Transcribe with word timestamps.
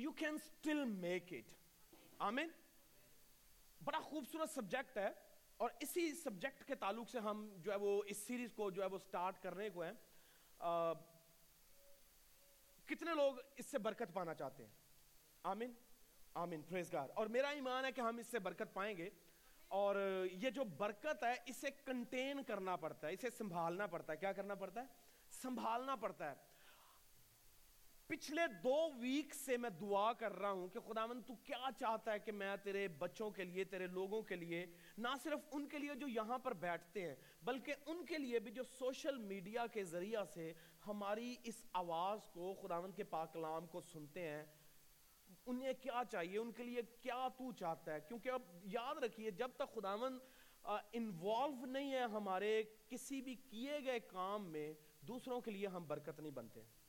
You 0.00 0.12
can 0.12 0.34
still 0.34 0.84
make 0.84 1.32
it 1.32 1.52
آمین 2.18 2.50
بڑا 3.80 3.98
خوبصورت 4.00 4.50
سبجیکٹ 4.50 4.96
ہے 4.98 5.10
اور 5.56 5.70
اسی 5.80 6.10
سبجیکٹ 6.14 6.66
کے 6.66 6.74
تعلق 6.74 7.08
سے 7.10 7.18
ہم 7.18 7.48
جو 7.62 7.72
ہے 7.72 7.76
وہ 7.76 8.02
اس 8.06 8.16
سیریز 8.16 8.52
کو 8.54 8.70
جو 8.70 8.82
ہے 8.82 8.86
وہ 8.86 8.98
سٹارٹ 8.98 9.42
کرنے 9.42 9.68
کو 9.70 9.82
ہیں 9.82 9.92
کتنے 12.88 13.14
لوگ 13.14 13.34
اس 13.56 13.66
سے 13.66 13.78
برکت 13.78 14.14
پانا 14.14 14.34
چاہتے 14.34 14.62
ہیں 14.62 14.70
آمین 15.44 15.72
آمین 16.34 16.62
پریزگار 16.62 17.08
اور 17.14 17.26
میرا 17.26 17.48
ایمان 17.48 17.84
ہے 17.84 17.92
کہ 17.92 18.00
ہم 18.00 18.18
اس 18.18 18.26
سے 18.26 18.38
برکت 18.38 18.74
پائیں 18.74 18.96
گے 18.96 19.08
اور 19.68 19.96
یہ 20.32 20.50
جو 20.50 20.64
برکت 20.76 21.24
ہے 21.24 21.34
اسے 21.46 21.70
کنٹین 21.84 22.42
کرنا 22.42 22.76
پڑتا 22.76 23.06
ہے 23.08 23.12
اسے 23.12 23.30
سنبھالنا 23.30 23.86
پڑتا 23.86 24.12
ہے 24.12 24.18
کیا 24.18 24.32
کرنا 24.32 24.54
پڑتا 24.54 24.80
ہے 24.80 24.86
سنبھالنا 25.32 25.96
پڑتا 25.96 26.30
ہے 26.30 26.34
پچھلے 28.10 28.46
دو 28.64 28.88
ویک 28.98 29.34
سے 29.34 29.56
میں 29.56 29.70
دعا 29.70 30.12
کر 30.12 30.32
رہا 30.32 30.50
ہوں 30.50 30.68
کہ 30.68 30.80
خداون 30.80 31.22
تو 31.22 31.34
کیا 31.34 31.68
چاہتا 31.78 32.12
ہے 32.12 32.18
کہ 32.18 32.32
میں 32.32 32.56
تیرے 32.56 32.88
بچوں 32.88 33.30
کے 33.30 33.44
لیے، 33.44 33.64
تیرے 33.64 33.86
لوگوں 33.86 34.22
کے 34.22 34.36
لیے، 34.36 34.66
نہ 34.98 35.08
صرف 35.22 35.40
ان 35.52 35.68
کے 35.68 35.78
لیے 35.78 35.94
جو 35.94 36.08
یہاں 36.08 36.38
پر 36.38 36.54
بیٹھتے 36.54 37.08
ہیں، 37.08 37.14
بلکہ 37.42 37.74
ان 37.86 38.04
کے 38.06 38.18
لیے 38.18 38.38
بھی 38.38 38.50
جو 38.50 38.62
سوشل 38.62 39.18
میڈیا 39.18 39.66
کے 39.66 39.84
ذریعہ 39.84 40.24
سے 40.24 40.52
ہماری 40.86 41.36
اس 41.44 41.64
آواز 41.72 42.26
کو 42.32 42.54
خداون 42.62 42.92
کے 42.92 43.04
پاک 43.04 43.32
کلام 43.32 43.66
کو 43.66 43.80
سنتے 43.80 44.28
ہیں۔ 44.28 44.44
انہیں 45.46 45.72
کیا 45.80 46.02
چاہیے؟ 46.10 46.38
ان 46.38 46.52
کے 46.52 46.62
لیے 46.62 46.82
کیا 47.00 47.28
تو 47.28 47.52
چاہتا 47.52 47.94
ہے؟ 47.94 48.00
کیونکہ 48.00 48.28
اب 48.28 48.42
یاد 48.64 48.94
رکھیے، 48.94 49.30
جب 49.30 49.50
تک 49.56 49.74
خداون 49.74 50.18
انوالو 50.92 51.66
نہیں 51.66 51.92
ہے 51.92 52.02
ہمارے 52.02 52.62
کسی 52.88 53.20
بھی 53.20 53.34
کیے 53.34 53.78
گئے 53.84 54.00
کام 54.00 54.50
میں، 54.50 54.72
دوسروں 55.00 55.40
کے 55.40 55.50
لیے 55.50 55.66
ہم 55.66 55.86
برکت 55.86 56.20
نہیں 56.20 56.32
بنتے۔ 56.32 56.60
ہیں 56.60 56.79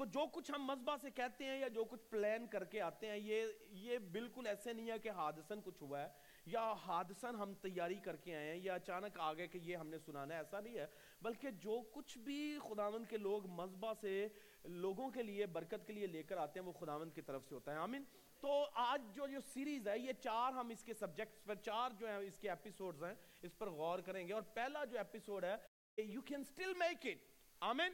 تو 0.00 0.06
جو 0.06 0.26
کچھ 0.32 0.52
ہم 0.54 0.64
مذبح 0.64 0.96
سے 1.02 1.10
کہتے 1.10 1.44
ہیں 1.44 1.60
یا 1.60 1.68
جو 1.68 1.84
کچھ 1.84 2.04
پلان 2.10 2.46
کر 2.46 2.64
کے 2.64 2.80
آتے 2.80 3.06
ہیں، 3.06 3.16
یہ 3.16 3.46
یہ 3.70 3.98
بالکل 3.98 4.46
ایسے 4.46 4.72
نہیں 4.72 4.90
ہے 4.90 4.98
کہ 4.98 5.10
حادثن 5.10 5.60
کچھ 5.64 5.82
ہوا 5.82 6.02
ہے، 6.02 6.08
یا 6.46 6.72
حادثن 6.72 7.34
ہم 7.34 7.54
تیاری 7.54 7.94
کر 7.94 8.16
کے 8.16 8.36
آئے 8.36 8.50
ہیں، 8.50 8.56
یا 8.56 8.74
اچانک 8.74 9.20
آگے 9.20 9.46
کہ 9.46 9.58
یہ 9.62 9.76
ہم 9.76 9.88
نے 9.88 9.98
سنانا 9.98 10.34
ہے، 10.34 10.38
ایسا 10.38 10.60
نہیں 10.60 10.78
ہے۔ 10.78 10.86
بلکہ 11.22 11.50
جو 11.50 11.80
کچھ 11.92 12.18
بھی 12.18 12.58
خداون 12.68 13.04
کے 13.04 13.16
لوگ 13.16 13.46
مذبح 13.46 13.92
سے 14.00 14.28
لوگوں 14.64 15.10
کے 15.10 15.22
لیے، 15.22 15.46
برکت 15.46 15.86
کے 15.86 15.92
لیے 15.92 16.06
لے 16.06 16.22
کر 16.22 16.36
آتے 16.36 16.60
ہیں، 16.60 16.66
وہ 16.66 16.72
خداون 16.72 17.10
کی 17.10 17.22
طرف 17.22 17.44
سے 17.48 17.54
ہوتا 17.54 17.72
ہے۔ 17.72 17.76
آمین۔ 17.76 18.04
تو 18.40 18.66
آج 18.74 19.02
جو 19.14 19.26
جو 19.26 19.40
سیریز 19.40 19.88
ہے، 19.88 19.98
یہ 19.98 20.12
چار 20.12 20.52
ہم 20.52 20.68
اس 20.68 20.84
کے 20.84 20.94
سبجیکٹس 20.94 21.44
پر، 21.44 21.54
چار 21.54 21.90
جو 21.98 22.08
ہیں 22.08 22.16
اس 22.16 22.38
کے 22.38 22.50
ایپیسوڈز 22.50 23.04
ہیں، 23.04 23.14
اس 23.42 23.58
پر 23.58 23.70
غور 23.70 23.98
کریں 23.98 24.28
گے۔ 24.28 24.32
اور 24.32 24.42
پہلا 24.42 24.84
جو 24.84 24.98
ایپیسوڈ 24.98 25.44
ہے 25.44 25.56
you 25.96 26.20
can 26.20 26.40
still 26.40 26.74
make 26.74 27.06
it 27.06 27.18
آمین۔ 27.60 27.92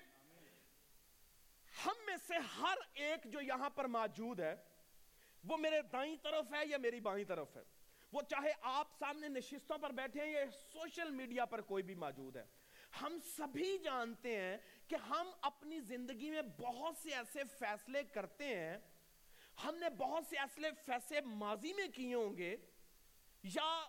ہم 1.85 1.93
میں 2.07 2.17
سے 2.29 2.35
ہر 2.37 2.75
ایک 2.95 3.33
جو 3.33 3.41
یہاں 3.41 3.71
پر 3.71 3.85
موجود 3.85 4.41
ہے، 4.41 4.55
وہ 5.45 5.57
میرے 5.57 5.83
دائیں 5.83 6.17
طرف 6.23 6.53
ہے 6.53 6.67
یا 6.67 6.79
میری 6.79 7.01
بائیں 7.01 7.25
طرف 7.25 7.57
ہے؟ 7.57 7.63
وہ 8.13 8.23
چاہے 8.23 8.53
آپ 8.63 8.89
سامنے 8.99 9.29
نشستوں 9.29 9.79
پر 9.79 9.91
بیٹھے 9.91 10.21
ہیں 10.21 10.33
یا 10.33 10.51
سوشل 10.73 11.11
میڈیا 11.11 11.45
پر 11.45 11.61
کوئی 11.61 11.83
بھی 11.83 11.95
موجود 11.95 12.37
ہے۔ 12.37 12.45
ہم 13.03 13.19
سبھی 13.37 13.79
جانتے 13.79 14.41
ہیں 14.41 14.57
کہ 14.89 14.95
ہم 14.95 15.31
اپنی 15.41 15.81
زندگی 15.81 16.31
میں 16.31 16.43
بہت 16.43 16.97
سے 16.97 17.11
ایسے 17.15 17.41
فیصلے 17.59 18.03
کرتے 18.03 18.45
ہیں۔ 18.45 18.79
ہم 19.65 19.77
نے 19.77 19.91
بہت 19.91 20.25
سے 20.29 20.37
ایسے 20.39 20.61
فیصلے 20.87 21.21
ماضی 21.21 21.73
میں 21.73 21.89
کیے 21.95 22.15
ہوں 22.15 22.37
گے 22.37 22.57
یا 23.43 23.87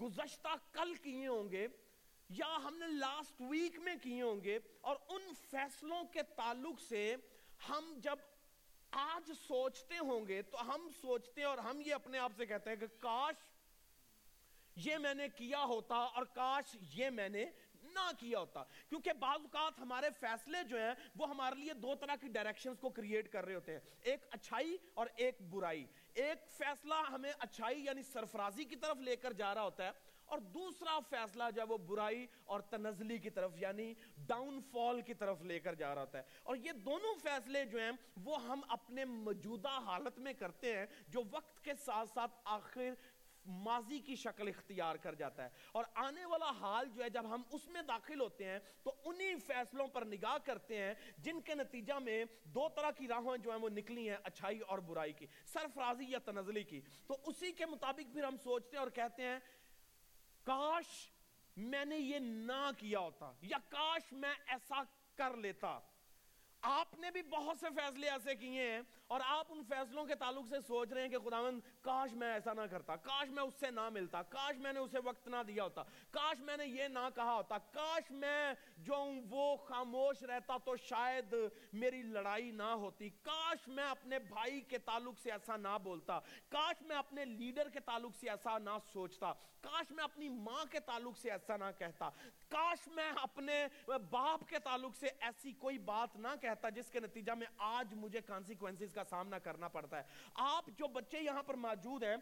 گزشتہ 0.00 0.48
کل 0.72 0.94
کیے 0.94 1.26
ہوں 1.26 1.50
گے۔ 1.50 1.66
یا 2.28 2.56
ہم 2.64 2.76
نے 2.76 2.86
لاسٹ 2.86 3.40
ویک 3.40 3.78
میں 3.78 3.94
کیے 4.02 4.22
ہوں 4.22 4.44
گے 4.44 4.58
اور 4.80 4.96
ان 5.08 5.34
فیصلوں 5.50 6.04
کے 6.04 6.22
تعلق 6.22 6.80
سے 6.80 7.16
ہم 7.68 7.98
جب 8.02 8.16
آج 8.90 9.32
سوچتے 9.46 9.98
ہوں 9.98 10.28
گے 10.28 10.42
تو 10.42 10.74
ہم 10.74 10.88
سوچتے 11.00 11.40
ہیں 11.40 11.48
اور 11.48 11.58
ہم 11.58 11.80
یہ 11.80 11.94
اپنے 11.94 12.18
آپ 12.18 12.32
سے 12.36 12.46
کہتے 12.46 12.70
ہیں 12.70 12.76
کہ 12.76 12.86
کاش 12.98 13.34
یہ 14.76 14.98
میں 14.98 15.14
نے 15.14 15.28
کیا 15.28 15.64
ہوتا 15.64 15.94
اور 15.94 16.24
کاش 16.24 16.76
یہ 16.94 17.10
میں 17.10 17.28
نے 17.28 17.44
نہ 17.82 18.10
کیا 18.18 18.38
ہوتا۔ 18.38 18.64
کیونکہ 18.88 19.12
بعض 19.12 19.40
اوقات 19.40 19.78
ہمارے 19.78 20.06
فیصلے 20.20 20.64
جو 20.64 20.76
ہیں 20.78 20.94
وہ 21.16 21.30
ہمارے 21.30 21.54
لیے 21.54 21.74
دو 21.74 21.94
طرح 21.94 22.16
کی 22.16 22.28
ڈائریکشنز 22.28 22.78
کو 22.80 22.90
کریٹ 22.90 23.32
کر 23.32 23.44
رہے 23.44 23.54
ہوتے 23.54 23.72
ہیں۔ 23.72 23.80
ایک 24.02 24.26
اچھائی 24.30 24.76
اور 24.94 25.06
ایک 25.16 25.42
برائی۔ 25.50 25.86
ایک 26.14 26.50
فیصلہ 26.50 26.94
ہمیں 26.94 27.32
اچھائی 27.38 27.84
یعنی 27.84 28.02
سرفرازی 28.02 28.64
کی 28.64 28.76
طرف 28.76 28.96
لے 28.96 29.16
کر 29.16 29.32
جا 29.32 29.54
رہا 29.54 29.62
ہوتا 29.62 29.84
ہے۔ 29.84 30.07
اور 30.28 30.38
دوسرا 30.38 30.98
فیصلہ 31.10 31.44
جو 31.54 31.62
ہے 31.62 31.66
وہ 31.66 31.78
برائی 31.78 32.26
اور 32.44 32.60
تنزلی 32.60 33.18
کی 33.18 33.30
طرف 33.30 33.50
یعنی 33.56 33.94
ڈاؤن 34.16 34.60
فال 34.72 35.00
کی 35.00 35.14
طرف 35.14 35.42
لے 35.42 35.60
کر 35.60 35.74
جا 35.74 35.94
رہا 35.94 36.02
ہوتا 36.02 36.18
ہے۔ 36.18 36.22
اور 36.42 36.56
یہ 36.56 36.72
دونوں 36.72 37.14
فیصلے 37.22 37.64
جو 37.64 37.78
ہیں، 37.78 37.90
وہ 38.24 38.44
ہم 38.44 38.60
اپنے 38.68 39.04
موجودہ 39.04 39.68
حالت 39.68 40.18
میں 40.18 40.32
کرتے 40.32 40.78
ہیں، 40.78 40.86
جو 41.08 41.20
وقت 41.30 41.64
کے 41.64 41.74
ساتھ 41.74 42.08
ساتھ 42.08 42.32
آخر 42.44 42.90
ماضی 43.46 43.98
کی 43.98 44.16
شکل 44.16 44.48
اختیار 44.48 44.96
کر 44.96 45.14
جاتا 45.14 45.44
ہے۔ 45.44 45.48
اور 45.72 45.84
آنے 45.94 46.24
والا 46.24 46.50
حال 46.50 46.86
جو 46.94 47.04
ہے، 47.04 47.10
جب 47.10 47.34
ہم 47.34 47.42
اس 47.52 47.68
میں 47.68 47.82
داخل 47.82 48.20
ہوتے 48.20 48.44
ہیں، 48.44 48.58
تو 48.82 48.92
انہی 49.04 49.34
فیصلوں 49.34 49.86
پر 49.86 50.04
نگاہ 50.04 50.38
کرتے 50.44 50.78
ہیں، 50.78 50.94
جن 51.18 51.40
کے 51.40 51.54
نتیجہ 51.54 51.94
میں 51.94 52.24
دو 52.44 52.68
طرح 52.68 52.90
کی 52.90 53.08
راہیں 53.08 53.36
جو 53.36 53.50
ہیں، 53.50 53.58
وہ 53.58 53.68
نکلی 53.68 54.08
ہیں، 54.08 54.16
اچھائی 54.24 54.60
اور 54.60 54.78
برائی 54.78 55.12
کی، 55.12 55.26
سرفرازی 55.46 56.04
یا 56.08 56.18
تنزلی 56.18 56.62
کی۔ 56.62 56.80
تو 57.06 57.16
اسی 57.26 57.52
کے 57.52 57.66
مطابق 57.66 58.12
پھر 58.12 58.24
ہم 58.24 58.36
سوچتے 58.36 58.76
ہیں 58.76 58.82
اور 58.82 58.90
کہتے 58.90 59.22
ہیں 59.22 59.38
کاش 60.48 60.86
میں 61.56 61.84
نے 61.84 61.96
یہ 61.98 62.18
نہ 62.18 62.70
کیا 62.78 62.98
ہوتا 62.98 63.32
یا 63.40 63.58
کاش 63.68 64.12
میں 64.12 64.34
ایسا 64.46 64.82
کر 65.16 65.36
لیتا۔ 65.36 65.78
آپ 66.60 66.98
نے 66.98 67.10
بھی 67.10 67.22
بہت 67.22 67.56
سے 67.60 67.66
فیصلے 67.74 68.08
ایسے 68.10 68.34
کیے 68.34 68.70
ہیں 68.70 68.80
اور 69.06 69.20
آپ 69.24 69.46
ان 69.48 69.62
فیصلوں 69.68 70.04
کے 70.04 70.14
تعلق 70.14 70.46
سے 70.48 70.56
سوچ 70.66 70.92
رہے 70.92 71.02
ہیں 71.02 71.08
کہ 71.08 71.18
خداوند، 71.18 71.60
کاش 71.80 72.12
میں 72.12 72.32
ایسا 72.32 72.52
نہ 72.52 72.60
کرتا، 72.70 72.96
کاش 72.96 73.28
میں 73.28 73.42
اس 73.42 73.54
سے 73.60 73.70
نہ 73.70 73.88
ملتا، 73.88 74.22
کاش 74.22 74.56
میں 74.56 74.72
نے 74.72 74.80
اسے 74.80 74.98
وقت 75.04 75.28
نہ 75.28 75.42
دیا 75.46 75.64
ہوتا، 75.64 75.82
کاش 76.10 76.40
میں 76.40 76.56
نے 76.56 76.66
یہ 76.66 76.88
نہ 76.88 77.08
کہا 77.14 77.34
ہوتا، 77.34 77.58
کاش 77.58 78.10
میں 78.10 78.54
جو 78.78 79.06
وہ 79.30 79.56
خاموش 79.56 80.22
رہتا 80.22 80.56
تو 80.64 80.76
شاید 80.76 81.34
میری 81.72 82.02
لڑائی 82.02 82.50
نہ 82.50 82.62
ہوتی۔ 82.62 83.10
کاش 83.22 83.68
میں 83.68 83.84
اپنے 83.84 84.18
بھائی 84.18 84.60
کے 84.60 84.78
تعلق 84.78 85.18
سے 85.18 85.30
ایسا 85.32 85.56
نہ 85.56 85.78
بولتا۔ 85.82 86.20
کاش 86.48 86.82
میں 86.82 86.96
اپنے 86.96 87.24
لیڈر 87.24 87.68
کے 87.68 87.80
تعلق 87.80 88.16
سے 88.20 88.30
ایسا 88.30 88.58
نہ 88.58 88.76
سوچتا۔ 88.92 89.32
کاش 89.60 89.90
میں 89.90 90.04
اپنی 90.04 90.28
ماں 90.28 90.64
کے 90.70 90.80
تعلق 90.80 91.18
سے 91.18 91.30
ایسا 91.30 91.56
نہ 91.56 91.64
کہتا۔ 91.78 92.10
کاش 92.48 92.88
میں 92.88 93.12
اپنے 93.22 93.66
باپ 94.10 94.48
کے 94.48 94.58
تعلق 94.58 94.96
سے 94.96 95.08
ایسی 95.20 95.52
کوئی 95.52 95.78
بات 95.78 96.16
نہ 96.16 96.28
کہتا 96.28 96.48
کہتا 96.48 96.68
جس 96.68 96.90
کے 96.90 97.00
نتیجہ 97.00 97.32
میں 97.32 97.46
آج 97.58 97.94
مجھے 97.94 98.20
کانسیکوینسز 98.20 98.92
کا 98.94 99.04
سامنا 99.04 99.38
کرنا 99.38 99.68
پڑتا 99.68 99.96
ہے۔ 99.96 100.02
آپ 100.34 100.64
جو 100.66 100.88
بچے 100.88 101.18
یہاں 101.20 101.42
پر 101.42 101.54
موجود 101.54 102.02
ہیں، 102.02 102.16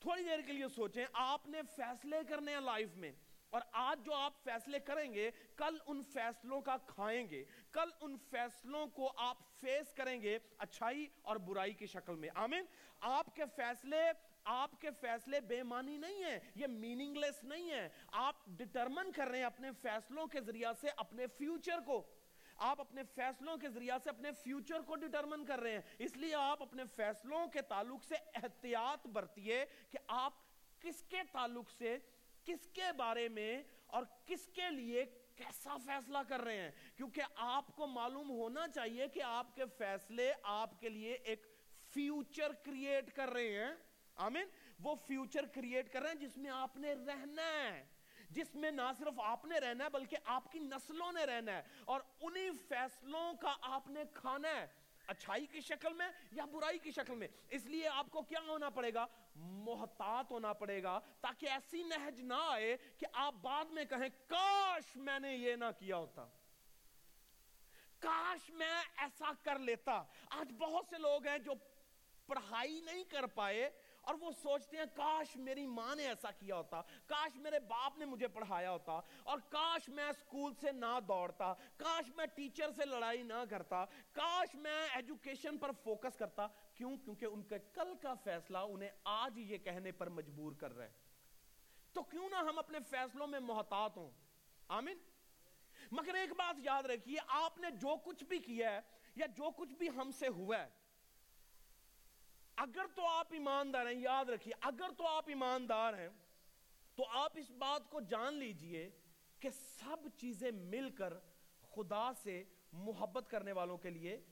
تھوڑی 0.00 0.24
دیر 0.24 0.40
کے 0.40 0.52
لیے 0.52 0.68
سوچیں، 0.68 1.06
آپ 1.12 1.48
نے 1.48 1.60
فیصلے 1.76 2.16
کرنے 2.28 2.52
ہیں 2.52 2.60
لائف 2.60 2.96
میں۔ 2.96 3.12
اور 3.54 3.62
آج 3.72 4.04
جو 4.04 4.14
آپ 4.14 4.44
فیصلے 4.44 4.78
کریں 4.80 5.14
گے، 5.14 5.30
کل 5.56 5.76
ان 5.86 6.02
فیصلوں 6.02 6.60
کا 6.60 6.76
کھائیں 6.76 7.30
گے، 7.30 7.44
کل 7.72 7.90
ان 8.00 8.16
فیصلوں 8.30 8.86
کو 8.86 9.12
آپ 9.16 9.36
فیس 9.60 9.92
کریں 9.94 10.22
گے 10.22 10.38
اچھائی 10.58 11.06
اور 11.22 11.36
برائی 11.36 11.72
کی 11.72 11.86
شکل 11.86 12.14
میں۔ 12.14 12.28
آمین؟ 12.34 12.64
آپ 13.00 13.36
کے 13.36 13.42
فیصلے، 13.56 14.10
آپ 14.44 14.80
کے 14.80 14.90
فیصلے 15.00 15.40
بے 15.40 15.62
معنی 15.62 15.96
نہیں 15.96 16.24
ہیں، 16.24 16.38
یہ 16.54 16.66
میننگ 16.66 17.16
لیس 17.16 17.44
نہیں 17.44 17.70
ہیں۔ 17.70 17.88
آپ 18.06 18.46
ڈٹرمن 18.46 19.12
کر 19.12 19.26
رہے 19.26 19.38
ہیں 19.38 19.44
اپنے 19.44 19.70
فیصلوں 19.82 20.26
کے 20.26 20.40
ذریعہ 20.40 20.72
سے 20.80 20.88
اپنے 20.96 21.26
فیوچر 21.26 21.80
کو۔ 21.86 22.06
آپ 22.56 22.80
اپنے 22.80 23.02
فیصلوں 23.14 23.56
کے 23.56 23.68
ذریعہ 23.68 23.98
سے 24.04 24.10
اپنے 24.10 24.32
فیوچر 24.32 24.80
کو 24.80 24.96
ڈیٹرمن 24.96 25.44
کر 25.44 25.58
رہے 25.58 25.72
ہیں۔ 25.72 25.80
اس 25.98 26.16
لیے 26.16 26.34
آپ 26.34 26.62
اپنے 26.62 26.84
فیصلوں 26.96 27.46
کے 27.46 27.62
تعلق 27.62 28.04
سے 28.04 28.14
احتیاط 28.34 29.06
برتیے 29.06 29.64
کہ 29.90 29.98
آپ 30.06 30.32
کس 30.80 31.02
کے 31.02 31.22
تعلق 31.32 31.70
سے 31.70 31.98
کس 32.44 32.68
کے 32.72 32.92
بارے 32.96 33.28
میں 33.28 33.62
اور 33.86 34.02
کس 34.26 34.46
کے 34.46 34.70
لیے 34.70 35.04
کیسا 35.36 35.76
فیصلہ 35.86 36.18
کر 36.28 36.40
رہے 36.40 36.56
ہیں؟ 36.56 36.70
کیونکہ 36.96 37.22
آپ 37.36 37.76
کو 37.76 37.86
معلوم 37.86 38.30
ہونا 38.30 38.68
چاہیے 38.68 39.08
کہ 39.08 39.22
آپ 39.22 39.56
کے 39.56 39.62
فیصلے 39.78 40.32
آپ 40.42 40.80
کے 40.80 40.88
لیے 40.88 41.12
ایک 41.12 41.46
فیوچر 41.94 42.52
کریٹ 42.52 43.12
کر 43.12 43.28
رہے 43.28 43.64
ہیں۔ 43.64 43.74
آمین؟ 44.14 44.46
وہ 44.82 44.94
فیوچر 45.06 45.46
کریٹ 45.46 45.92
کر 45.92 46.02
رہے 46.02 46.08
ہیں 46.08 46.16
جس 46.16 46.36
میں 46.36 46.50
آپ 46.50 46.76
نے 46.76 46.94
رہنا 46.94 47.42
ہے۔ 47.42 47.84
جس 48.30 48.54
میں 48.54 48.70
نہ 48.70 48.82
صرف 48.98 49.20
آپ 49.20 49.44
نے 49.44 49.58
رہنا 49.58 49.84
ہے 49.84 49.88
بلکہ 49.88 50.16
آپ 50.24 50.52
کی 50.52 50.58
نسلوں 50.58 51.12
نے 51.12 51.24
رہنا 51.24 51.52
ہے 51.52 51.62
اور 51.84 52.00
انہی 52.20 52.50
فیصلوں 52.68 53.34
کا 53.34 53.56
آپ 53.60 53.88
نے 53.88 54.02
کھانا 54.14 54.48
ہے۔ 54.48 54.66
اچھائی 55.06 55.46
کی 55.46 55.60
شکل 55.60 55.92
میں 55.92 56.08
یا 56.32 56.44
برائی 56.44 56.78
کی 56.78 56.90
شکل 56.90 57.14
میں؟ 57.14 57.28
اس 57.48 57.66
لیے 57.66 57.88
آپ 57.88 58.06
کو 58.10 58.22
کیا 58.22 58.40
ہونا 58.48 58.70
پڑے 58.70 58.94
گا؟ 58.94 59.06
محتاط 59.34 60.30
ہونا 60.30 60.52
پڑے 60.52 60.82
گا 60.82 61.00
تاکہ 61.20 61.46
ایسی 61.46 61.82
نہج 61.82 62.20
نہ 62.20 62.34
آئے 62.34 62.76
کہ 62.98 63.06
آپ 63.12 63.34
بعد 63.34 63.64
میں 63.64 63.84
کہیں، 63.84 64.08
کاش 64.26 64.96
میں 64.96 65.18
نے 65.18 65.36
یہ 65.36 65.56
نہ 65.56 65.64
کیا 65.78 65.96
ہوتا۔ 65.96 66.26
کاش 67.98 68.50
میں 68.50 68.82
ایسا 68.96 69.32
کر 69.42 69.58
لیتا۔ 69.58 70.02
آج 70.30 70.52
بہت 70.52 70.84
سے 70.90 70.98
لوگ 70.98 71.26
ہیں 71.26 71.38
جو 71.38 71.52
پڑھائی 72.26 72.80
نہیں 72.80 73.04
کر 73.04 73.26
پائے 73.26 73.70
اور 74.04 74.14
وہ 74.20 74.30
سوچتے 74.32 74.76
ہیں، 74.76 74.84
کاش 74.94 75.36
میری 75.36 75.66
ماں 75.66 75.94
نے 75.96 76.06
ایسا 76.08 76.30
کیا 76.30 76.56
ہوتا، 76.56 76.80
کاش 77.06 77.36
میرے 77.36 77.58
باپ 77.58 77.98
نے 77.98 78.04
مجھے 78.04 78.28
پڑھایا 78.28 78.70
ہوتا، 78.70 79.00
اور 79.22 79.38
کاش 79.48 79.88
میں 79.88 80.04
اسکول 80.04 80.54
سے 80.60 80.72
نہ 80.72 80.98
دوڑتا، 81.08 81.52
کاش 81.76 82.10
میں 82.16 82.26
ٹیچر 82.26 82.70
سے 82.70 82.84
لڑائی 82.84 83.22
نہ 83.22 83.44
کرتا، 83.50 83.84
کاش 84.12 84.54
میں 84.54 84.76
ایجوکیشن 84.94 85.58
پر 85.58 85.72
فوکس 85.84 86.18
کرتا۔ 86.18 86.46
کیوں؟ 86.74 86.96
کیونکہ 86.96 87.24
ان 87.24 87.42
کے 87.42 87.58
کل 87.72 87.94
کا 88.02 88.14
فیصلہ 88.14 88.58
انہیں 88.58 88.90
آج 89.04 89.38
یہ 89.38 89.58
کہنے 89.58 89.92
پر 89.92 90.08
مجبور 90.08 90.52
کر 90.52 90.76
رہے 90.76 90.88
تو 91.92 92.02
کیوں 92.02 92.28
نہ 92.28 92.36
ہم 92.36 92.58
اپنے 92.58 92.78
فیصلوں 92.90 93.26
میں 93.26 93.40
محتاط 93.40 93.96
ہوں؟ 93.96 94.10
آمین؟ 94.68 94.98
مگر 95.92 96.14
ایک 96.14 96.32
بات 96.32 96.60
یاد 96.64 96.82
رکھیے، 96.82 97.18
آپ 97.28 97.58
نے 97.58 97.70
جو 97.70 97.96
کچھ 98.04 98.24
بھی 98.24 98.38
کیا 98.38 98.70
ہے 98.72 98.80
یا 99.16 99.26
جو 99.26 99.50
کچھ 99.50 99.74
بھی 99.74 99.88
ہم 99.88 100.10
سے 100.10 100.28
ہوا 100.28 100.58
ہے 100.58 100.68
اگر 102.56 102.86
تو 102.94 103.06
آپ 103.06 103.26
ایماندار 103.30 103.86
ہیں، 103.86 104.00
یاد 104.00 104.24
رکھیے، 104.24 104.54
اگر 104.60 104.90
تو 104.98 105.06
آپ 105.06 105.24
ایماندار 105.28 105.94
ہیں، 105.94 106.08
تو 106.94 107.04
آپ 107.08 107.32
اس 107.34 107.50
بات 107.50 107.90
کو 107.90 108.00
جان 108.00 108.34
لیجیے 108.34 108.90
کہ 109.40 109.50
سب 109.50 109.96
چیزیں 110.16 110.50
مل 110.50 110.90
کر 110.90 111.14
خدا 111.74 112.12
سے 112.12 112.44
محبت 112.72 113.30
کرنے 113.30 113.52
والوں 113.52 113.78
کے 113.78 113.90
لیے 113.90 114.22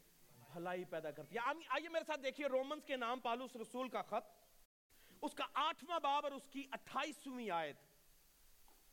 بھلائی 0.53 0.85
پیدا 0.85 1.11
کرتی 1.11 1.37
ہے 1.37 1.41
آئیے 1.69 1.89
میرے 1.89 2.05
ساتھ 2.05 2.21
دیکھیے 2.21 2.47
رومنز 2.47 2.85
کے 2.85 2.97
نام، 2.97 3.21
پالوس 3.21 3.57
رسول 3.57 3.89
کا 3.89 4.03
خط۔ 4.03 4.43
اس 5.23 5.35
کا 5.35 5.45
آٹھواں 5.55 6.01
باب 6.01 6.25
اور 6.25 6.33
اس 6.33 6.49
کی 6.51 6.67
اٹھائیسویں 6.73 7.51
آیت۔ 7.51 7.77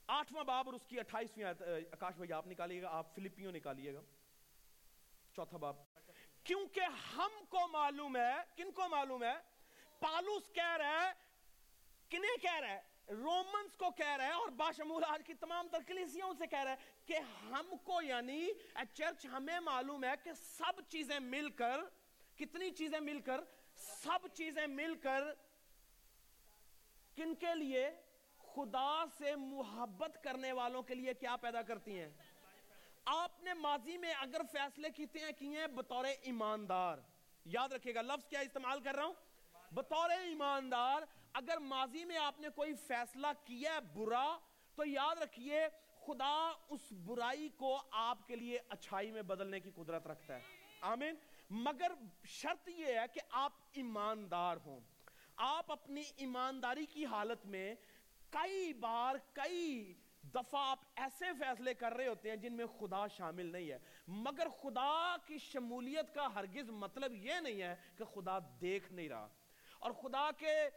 آٹھواں 0.08 0.44
باب 0.44 0.66
اور 0.66 0.74
اس 0.74 0.86
کی 0.88 1.00
اٹھائیسویں 1.00 1.46
آیت 1.46 1.62
اکاش 1.92 2.16
بھائی، 2.16 2.34
آپ 2.34 2.48
نکالیے 2.48 2.82
گا، 2.82 2.88
آپ 2.92 3.16
فلپیوں 3.16 3.52
نکالیے 3.52 3.94
گا۔ 3.94 4.02
چوتھا 5.36 5.58
باب۔ 5.58 5.89
کیونکہ 6.44 7.16
ہم 7.16 7.44
کو 7.50 7.68
معلوم 7.68 8.16
ہے، 8.18 8.34
کن 8.56 8.72
کو 8.72 8.88
معلوم 8.90 9.24
ہے؟ 9.24 9.34
پالوس 10.00 10.52
کہہ 10.54 10.78
رہا 10.78 11.02
ہے 11.04 11.12
کنہیں 12.10 12.38
کہہ 12.42 12.60
رہا 12.60 12.70
ہے؟ 12.70 12.82
رومنز 13.10 13.76
کو 13.78 13.90
کہہ 13.92 14.16
رہا 14.18 14.26
ہے 14.26 14.32
اور 14.32 14.50
باشمول 14.58 15.04
آج 15.04 15.22
کی 15.26 15.34
تمام 15.34 15.68
ترکلیسیوں 15.72 16.34
سے 16.38 16.48
کہہ 16.48 16.64
رہا 16.64 16.72
ہے 16.72 16.92
کہ 17.06 17.18
ہم 17.42 17.72
کو 17.84 18.02
یعنی 18.02 18.50
چرچ، 18.94 19.26
ہمیں 19.26 19.60
معلوم 19.60 20.04
ہے 20.04 20.14
کہ 20.24 20.34
سب 20.34 20.82
چیزیں 20.90 21.20
مل 21.20 21.50
کر، 21.52 21.82
کتنی 22.36 22.70
چیزیں 22.72 23.00
مل 23.00 23.20
کر، 23.20 23.42
سب 23.78 24.28
چیزیں 24.34 24.66
مل 24.68 24.96
کر 24.96 25.24
کن 27.16 27.36
کے 27.36 27.56
لیے؟ 27.56 27.90
خدا 28.54 29.06
سے 29.18 29.36
محبت 29.36 30.18
کرنے 30.24 30.52
والوں 30.52 30.84
کے 30.84 30.96
لیے 30.96 31.14
کیا 31.14 31.36
پیدا 31.36 31.62
کرتی 31.62 32.00
ہیں؟ 32.00 32.10
آپ 33.12 33.44
نے 33.44 33.54
ماضی 33.54 33.98
میں 33.98 34.14
اگر 34.14 34.42
فیصلے 34.52 34.90
کیتے 34.90 35.20
ہیں 35.20 35.32
کیے 35.32 35.60
ہیں، 35.60 35.68
بطور 35.68 36.06
ایماندار۔ 36.22 36.98
یاد 37.46 37.70
رکھے 37.70 37.96
گا، 37.96 38.02
لفظ 38.02 38.28
کیا 38.28 38.40
استعمال 38.40 38.82
کر 38.82 38.96
رہا 38.96 39.04
ہوں؟ 39.04 39.14
بطور 39.72 40.10
ایماندار۔ 40.10 41.02
اگر 41.34 41.58
ماضی 41.58 42.06
میں 42.06 42.18
آپ 42.18 42.40
نے 42.40 42.48
کوئی 42.56 42.74
فیصلہ 42.74 43.28
کیا 43.46 43.74
ہے 43.74 43.80
برا، 43.80 44.38
تو 44.76 44.86
یاد 44.86 45.16
رکھیے، 45.22 45.68
خدا 46.06 46.52
اس 46.70 46.92
برائی 46.92 47.50
کو 47.50 47.82
آپ 47.92 48.28
کے 48.28 48.36
لیے 48.36 48.60
اچھائی 48.70 49.12
میں 49.12 49.22
بدلنے 49.22 49.60
کی 49.60 49.72
قدرت 49.76 50.08
رکھتا 50.08 50.36
ہے۔ 50.36 50.42
آمین۔ 50.82 51.16
مگر 51.50 51.92
شرط 52.26 52.70
یہ 52.70 52.86
ہے 52.86 53.06
کہ 53.14 53.22
آپ 53.30 53.54
ایماندار 53.74 54.58
ہوں۔ 54.66 54.80
آپ 55.36 55.72
اپنی 55.72 56.04
ایمانداری 56.16 56.86
کی 56.86 57.06
حالت 57.06 57.46
میں 57.46 57.76
کئی 58.30 58.74
بار 58.74 59.16
کئی 59.34 59.94
دفعہ 60.24 60.70
آپ 60.70 60.80
ایسے 60.96 61.26
فیصلے 61.40 61.74
کر 61.74 61.94
رہے 61.94 62.08
ہوتے 62.08 62.30
ہیں 62.30 62.36
جن 62.36 62.54
میں 62.54 62.66
خدا 62.80 63.08
شامل 63.08 63.46
نہیں 63.46 63.72
ہے۔ 63.72 63.78
مگر 64.08 64.48
خدا 64.62 65.16
کی 65.26 65.38
شمولیت 65.38 66.16
کا 66.16 66.36
ہرگز 66.36 66.70
مطلب 66.70 67.14
یہ 67.14 67.34
نہیں 67.34 67.62
ہے 67.62 67.76
کہ 67.98 68.06
خدا 68.06 68.40
دیکھ 68.62 68.94
نہیں 68.94 69.10
رہا۔ 69.10 69.28
اور 69.80 69.92
خدا 69.92 70.30
کے 70.38 70.70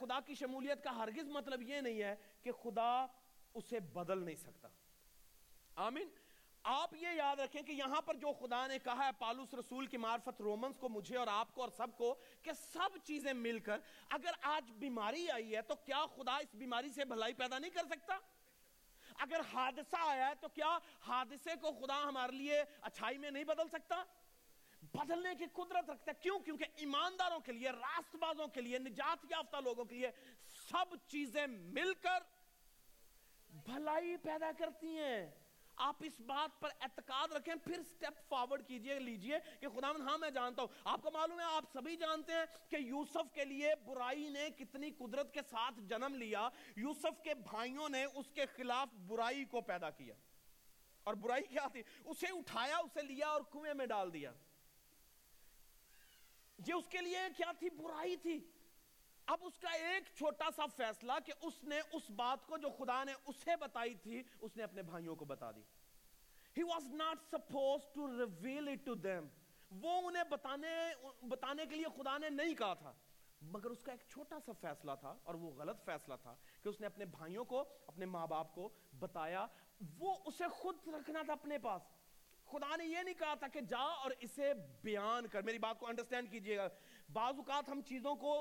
خدا 0.00 0.20
کی 0.20 0.34
شمولیت 0.34 0.84
کا 0.84 0.96
ہرگز 0.96 1.28
مطلب 1.28 1.62
یہ 1.62 1.80
نہیں 1.80 2.02
ہے 2.02 2.16
کہ 2.42 2.52
خدا 2.52 3.06
اسے 3.54 3.80
بدل 3.80 4.22
نہیں 4.22 4.36
سکتا۔ 4.36 4.68
آمین۔ 5.76 6.08
آپ 6.62 6.94
یہ 6.94 7.08
یاد 7.08 7.36
رکھیں 7.36 7.62
کہ 7.62 7.72
یہاں 7.72 8.00
پر 8.00 8.14
جو 8.14 8.32
خدا 8.32 8.66
نے 8.66 8.78
کہا 8.78 9.06
ہے، 9.06 9.10
پالوس 9.18 9.54
رسول 9.54 9.86
کی 9.86 9.96
معرفت 9.96 10.40
رومنز 10.40 10.76
کو، 10.78 10.88
مجھے 10.88 11.16
اور 11.16 11.26
آپ 11.26 11.54
کو 11.54 11.60
اور 11.60 11.70
سب 11.76 11.86
کو، 11.96 12.14
کہ 12.42 12.52
سب 12.52 12.98
چیزیں 13.04 13.32
مل 13.32 13.58
کر 13.58 13.78
اگر 14.10 14.30
آج 14.42 14.70
بیماری 14.70 15.30
آئی 15.30 15.56
ہے 15.56 15.62
تو 15.62 15.74
کیا 15.74 16.06
خدا 16.06 16.36
اس 16.36 16.54
بیماری 16.54 16.90
سے 16.90 17.04
بھلائی 17.04 17.34
پیدا 17.34 17.58
نہیں 17.58 17.70
کر 17.70 17.86
سکتا؟ 17.90 18.18
اگر 19.22 19.40
حادثہ 19.52 19.96
آیا 20.00 20.28
ہے 20.28 20.34
تو 20.40 20.48
کیا 20.48 20.78
حادثے 21.00 21.50
کو 21.60 21.72
خدا 21.72 22.02
ہمارے 22.02 22.32
لیے 22.32 22.64
اچھائی 22.80 23.18
میں 23.18 23.30
نہیں 23.30 23.44
بدل 23.44 23.68
سکتا؟ 23.68 24.04
بدلنے 24.82 25.34
کی 25.34 25.44
قدرت 25.52 25.90
رکھتا 25.90 26.12
ہے۔ 26.12 26.22
کیوں؟ 26.22 26.38
کیونکہ 26.38 26.64
ایمانداروں 26.76 27.40
کے 27.40 27.52
لیے 27.52 27.70
راست 27.70 28.16
بازوں 28.16 28.46
کے 28.46 28.60
لیے، 28.60 28.78
نجات 28.78 29.26
یافتہ 29.30 29.56
لوگوں 29.56 29.84
کے 29.84 29.94
لیے 29.94 30.10
سب 30.70 30.96
چیزیں 31.06 31.46
مل 31.46 31.94
کر 31.94 32.22
بھلائی 33.48 34.16
پیدا 34.16 34.50
کرتی 34.58 34.98
ہیں۔ 34.98 35.30
آپ 35.76 35.96
اس 36.00 36.20
بات 36.20 36.60
پر 36.60 36.68
اعتقاد 36.80 37.28
رکھیں، 37.32 37.54
پھر 37.54 37.82
سٹیپ 37.82 38.28
فارورڈ 38.28 38.66
کیجیے، 38.66 38.98
لیجیے 38.98 39.38
کہ 39.60 39.68
خدا 39.68 39.90
ہاں 39.90 40.18
میں 40.18 40.30
جانتا 40.30 40.62
ہوں۔ 40.62 40.68
آپ 40.84 41.02
کو 41.02 41.10
معلوم 41.10 41.40
ہے، 41.40 41.44
آپ 41.44 41.64
سبھی 41.72 41.96
جانتے 41.96 42.32
ہیں 42.32 42.70
کہ 42.70 42.76
یوسف 42.76 43.34
کے 43.34 43.44
لیے 43.44 43.74
برائی 43.86 44.28
نے 44.28 44.50
کتنی 44.50 44.90
قدرت 44.90 45.34
کے 45.34 45.40
ساتھ 45.50 45.80
جنم 45.80 46.14
لیا۔ 46.14 46.48
یوسف 46.76 47.22
کے 47.22 47.34
بھائیوں 47.34 47.88
نے 47.88 48.04
اس 48.04 48.32
کے 48.32 48.46
خلاف 48.46 48.88
برائی 48.94 49.44
کو 49.44 49.60
پیدا 49.60 49.90
کیا۔ 49.90 50.14
اور 51.04 51.14
برائی 51.14 51.42
کیا 51.42 51.68
تھی؟ 51.72 51.82
اسے 52.04 52.26
اٹھایا، 52.26 52.76
اسے 52.76 53.02
لیا 53.02 53.28
اور 53.28 53.40
کنویں 53.52 53.74
میں 53.74 53.86
ڈال 53.86 54.12
دیا۔ 54.12 54.32
یہ 56.66 56.74
اس 56.74 56.88
کے 56.88 56.98
لیے 56.98 57.18
کیا 57.36 57.52
تھی؟ 57.52 57.70
برائی 57.70 58.16
تھی۔ 58.16 58.51
اب 59.32 59.38
اس 59.42 59.58
کا 59.58 59.70
ایک 59.70 60.16
چھوٹا 60.16 60.48
سا 60.56 60.66
فیصلہ 60.76 61.12
کہ 61.26 61.32
اس 61.40 61.64
نے 61.64 61.80
اس 61.92 62.10
بات 62.10 62.46
کو 62.46 62.56
جو 62.56 62.68
خدا 62.78 63.04
نے 63.04 63.12
اسے 63.26 63.56
بتائی 63.56 63.94
تھی، 63.94 64.22
اس 64.40 64.56
نے 64.56 64.62
اپنے 64.62 64.82
بھائیوں 64.82 65.16
کو 65.16 65.24
بتا 65.24 65.50
دی۔ 65.50 65.62
He 66.60 66.74
was 66.74 66.86
not 66.86 67.14
supposed 67.34 68.00
to 68.00 68.18
reveal 68.20 68.64
it 68.64 68.92
to 68.92 69.14
them 69.14 69.24
وہ 69.70 70.00
انہیں 70.08 70.24
بتانے 70.24 70.92
بتانے 71.22 71.66
کے 71.66 71.76
لیے 71.76 71.84
خدا 71.96 72.18
نے 72.18 72.30
نہیں 72.30 72.54
کہا 72.54 72.74
تھا۔ 72.74 72.92
مگر 73.42 73.70
اس 73.70 73.82
کا 73.82 73.92
ایک 73.92 74.00
چھوٹا 74.08 74.38
سا 74.46 74.52
فیصلہ 74.60 74.92
تھا 75.00 75.14
اور 75.22 75.34
وہ 75.34 75.50
غلط 75.50 75.84
فیصلہ 75.84 76.14
تھا 76.22 76.36
کہ 76.62 76.68
اس 76.68 76.80
نے 76.80 76.86
اپنے 76.86 77.04
بھائیوں 77.04 77.44
کو، 77.44 77.64
اپنے 77.86 78.06
ماں 78.06 78.26
باپ 78.26 78.54
کو 78.54 78.68
بتایا۔ 78.98 79.46
وہ 79.98 80.16
اسے 80.24 80.44
خود 80.48 80.76
رکھنا 80.86 81.22
تھا 81.22 81.32
اپنے 81.32 81.58
پاس۔ 81.58 81.82
خدا 82.50 82.76
نے 82.76 82.84
یہ 82.84 82.98
نہیں 82.98 83.14
کہا 83.14 83.34
تھا 83.34 83.48
کہ 83.48 83.60
جا 83.60 83.78
اور 83.78 84.10
اسے 84.20 84.52
بیان 84.82 85.26
کر۔ 85.26 85.42
میری 85.42 85.58
بات 85.58 85.80
کو 85.80 85.86
انڈرسٹینڈ 85.86 86.30
کیجیے 86.30 86.56
گا۔ 86.56 86.68
بعض 87.12 87.36
اوقات 87.36 87.68
ہم 87.68 87.80
چیزوں 87.82 88.14
کو، 88.16 88.32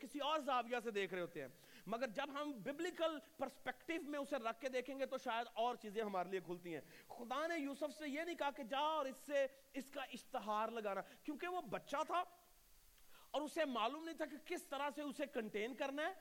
کسی 0.00 0.18
اور 0.18 0.40
زاویہ 0.40 0.76
سے 0.84 0.90
دیکھ 0.90 1.14
رہے 1.14 1.22
ہوتے 1.22 1.40
ہیں۔ 1.40 1.48
مگر 1.86 2.06
جب 2.06 2.30
ہم 2.34 2.52
ببلیکل 2.52 3.18
پرسپیکٹیو 3.36 4.02
میں 4.02 4.18
اسے 4.18 4.36
رکھ 4.36 4.60
کے 4.60 4.68
دیکھیں 4.68 4.98
گے 4.98 5.06
تو 5.06 5.18
شاید 5.18 5.46
اور 5.54 5.74
چیزیں 5.74 6.02
ہمارے 6.02 6.28
لیے 6.28 6.40
کھلتی 6.40 6.74
ہیں۔ 6.74 6.80
خدا 7.08 7.46
نے 7.46 7.58
یوسف 7.58 7.98
سے 7.98 8.08
یہ 8.08 8.20
نہیں 8.20 8.36
کہا 8.36 8.50
کہ 8.50 8.62
جا 8.62 8.78
اور 8.78 9.06
اس 9.06 9.16
سے، 9.26 9.46
اس 9.72 9.90
کا 9.90 10.02
اشتہار 10.02 10.68
لگانا۔ 10.68 11.00
کیونکہ 11.22 11.48
وہ 11.48 11.60
بچہ 11.60 11.96
تھا 12.06 12.22
اور 13.30 13.42
اسے 13.42 13.64
معلوم 13.64 14.04
نہیں 14.04 14.16
تھا 14.16 14.24
کہ 14.24 14.36
کس 14.44 14.64
طرح 14.64 14.90
سے 14.94 15.02
اسے 15.02 15.26
کنٹین 15.26 15.74
کرنا 15.74 16.02
ہے، 16.02 16.12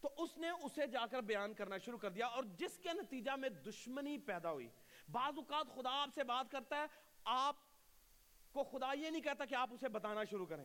تو 0.00 0.10
اس 0.16 0.38
نے 0.38 0.50
اسے 0.50 0.86
جا 0.86 1.06
کر 1.06 1.20
بیان 1.20 1.54
کرنا 1.54 1.78
شروع 1.78 1.98
کر 1.98 2.10
دیا 2.10 2.26
اور 2.26 2.44
جس 2.58 2.78
کے 2.78 2.92
نتیجہ 2.92 3.30
میں 3.30 3.48
دشمنی 3.48 4.18
پیدا 4.18 4.50
ہوئی۔ 4.52 4.68
بعض 5.08 5.32
اوقات 5.36 5.74
خدا 5.74 6.02
آپ 6.02 6.10
سے 6.14 6.24
بات 6.24 6.50
کرتا 6.50 6.76
ہے، 6.76 6.86
آپ 7.24 7.56
کو 8.52 8.64
خدا 8.64 8.92
یہ 8.92 9.10
نہیں 9.10 9.22
کہتا 9.22 9.44
کہ 9.44 9.54
آپ 9.54 9.72
اسے 9.72 9.88
بتانا 9.88 10.24
شروع 10.24 10.46
کریں۔ 10.46 10.64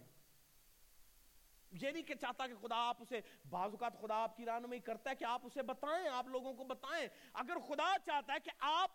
یہ 1.82 1.92
نہیں 1.92 2.04
کہ 2.04 2.16
چاہتا 2.16 2.48
کہ 2.48 2.56
خدا 2.56 2.76
آپ 2.76 3.02
اسے 3.02 3.22
بعض 3.50 3.70
اوقات 3.72 4.02
خدا 4.02 4.16
آپ 4.16 4.38
کی 4.38 4.46
رہنمائی 4.46 4.80
کرتا 4.80 5.10
ہے 5.10 5.16
کہ 5.16 5.24
آپ 5.24 5.42
اسے 5.44 5.62
بتائیں، 5.62 6.08
آپ 6.08 6.28
لوگوں 6.28 6.54
کو 6.54 6.64
بتائیں۔ 6.64 7.08
اگر 7.34 7.58
خدا 7.68 7.96
چاہتا 8.06 8.34
ہے 8.34 8.40
کہ 8.40 8.52
آپ 8.60 8.92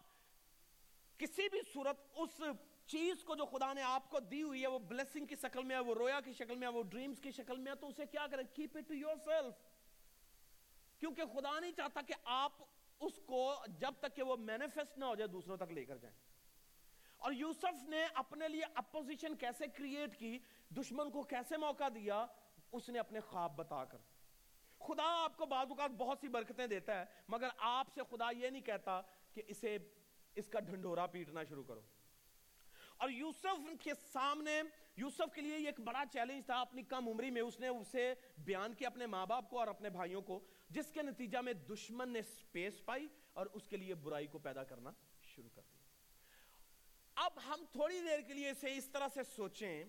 کسی 1.19 1.49
بھی 1.49 1.59
صورت 1.73 1.97
اس 2.15 2.41
چیز 2.87 3.25
کو 3.25 3.37
جو 3.37 3.45
خدا 3.45 3.73
نے 3.73 3.83
آپ 3.83 4.11
کو 4.11 4.21
دی 4.21 4.43
ہوئی 4.43 4.63
ہے، 4.63 4.67
وہ 4.67 4.79
بلیسنگ 4.79 5.27
کی 5.27 5.37
شکل 5.37 5.65
میں 5.65 5.77
ہے، 5.77 5.81
وہ 5.81 5.95
رویا 5.95 6.21
کی 6.21 6.33
شکل 6.33 6.55
میں 6.55 6.69
ہے، 6.69 6.73
وہ 6.73 6.83
ڈریمز 6.83 7.21
کی 7.21 7.31
شکل 7.31 7.59
میں 7.59 7.73
ہے، 7.73 7.77
تو 7.77 7.89
اسے 7.89 8.07
کیا 8.07 8.27
کریں؟ 8.31 8.45
Keep 8.55 8.77
it 8.77 8.89
to 8.89 8.95
your 8.95 9.17
self 9.25 9.55
کیونکہ 10.99 11.23
خدا 11.25 11.61
نہیں 11.61 11.73
چاہتا 11.73 12.01
کہ 12.01 12.15
آپ 12.25 12.53
اس 13.01 13.13
کو 13.27 13.55
جب 13.69 13.93
تک 14.01 14.17
کہ 14.17 14.23
وہ 14.23 14.37
مینیفیسٹ 14.37 14.99
نہ 14.99 15.05
ہو 15.05 15.15
جائے، 15.15 15.29
دوسروں 15.29 15.57
تک 15.57 15.73
لے 15.73 15.85
کر 15.85 15.97
جائیں۔ 15.97 16.17
اور 17.17 17.33
یوسف 17.33 17.89
نے 17.89 18.07
اپنے 18.15 18.49
لیے 18.49 18.63
اپوزیشن 18.75 19.37
کیسے 19.37 19.67
کریٹ 19.67 20.19
کی؟ 20.19 20.39
دشمن 20.71 21.11
کو 21.11 21.23
کیسے 21.23 21.57
موقع 21.57 21.89
دیا؟ 21.95 22.27
اس 22.73 22.89
نے 22.89 22.99
اپنے 22.99 23.21
خواب 23.21 23.57
بتا 23.57 23.85
کر۔ 23.85 23.99
خدا 24.79 25.25
آپ 25.25 25.37
کو 25.37 25.47
بعض 25.47 25.67
اوقات 25.69 25.91
بہت 25.91 26.19
سی 26.21 26.29
برکتیں 26.29 26.67
دیتا 26.67 27.01
ہے، 27.01 27.05
مگر 27.29 27.49
آپ 27.59 27.87
سے 27.95 28.01
خدا 28.11 28.31
یہ 28.31 28.51
نہیں 28.51 28.63
کہتا 28.63 29.01
کہ 29.33 29.43
اسے 29.47 29.79
اس 30.35 30.49
کا 30.49 30.61
ڈھنڈورا 30.61 31.07
پیٹنا 31.07 31.45
شروع 31.45 31.65
کرو۔ 31.65 31.81
اور 32.97 33.11
یوسف 33.11 33.83
کے 33.83 33.91
سامنے، 34.13 34.63
یوسف 34.97 35.35
کے 35.35 35.41
لیے 35.41 35.59
یہ 35.59 35.67
ایک 35.67 35.81
بڑا 35.81 36.05
چیلنج 36.13 36.47
تھا 36.47 36.61
اپنی 36.61 36.83
کم 36.83 37.09
عمری 37.09 37.31
میں۔ 37.31 37.43
اس 37.43 37.61
نے 37.61 37.69
اسے 37.69 38.15
بیان 38.39 38.75
کیا 38.75 38.89
اپنے 38.89 39.07
ماں 39.07 39.27
باپ 39.27 39.51
کو 39.51 39.59
اور 39.59 39.69
اپنے 39.69 39.91
بھائیوں 39.91 40.23
کو، 40.23 40.41
جس 40.71 40.91
کے 40.91 41.03
نتیجہ 41.03 41.39
میں 41.39 41.53
دشمن 41.53 42.09
نے 42.09 42.23
سپیس 42.23 42.85
پائی 42.85 43.09
اور 43.33 43.47
اس 43.53 43.69
کے 43.69 43.77
لیے 43.77 43.95
برائی 43.95 44.27
کو 44.27 44.39
پیدا 44.39 44.65
کرنا 44.65 44.91
شروع 45.23 45.51
کر 45.55 45.63
دیا 45.73 45.81
اب 47.15 47.33
ہم 47.47 47.65
تھوڑی 47.73 48.01
دیر 48.01 48.21
کے 48.21 48.35
لیے 48.35 48.51
اسے 48.51 48.77
اس 48.77 48.85
طرح 48.85 49.09
سے 49.15 49.23
سوچیں۔ 49.23 49.85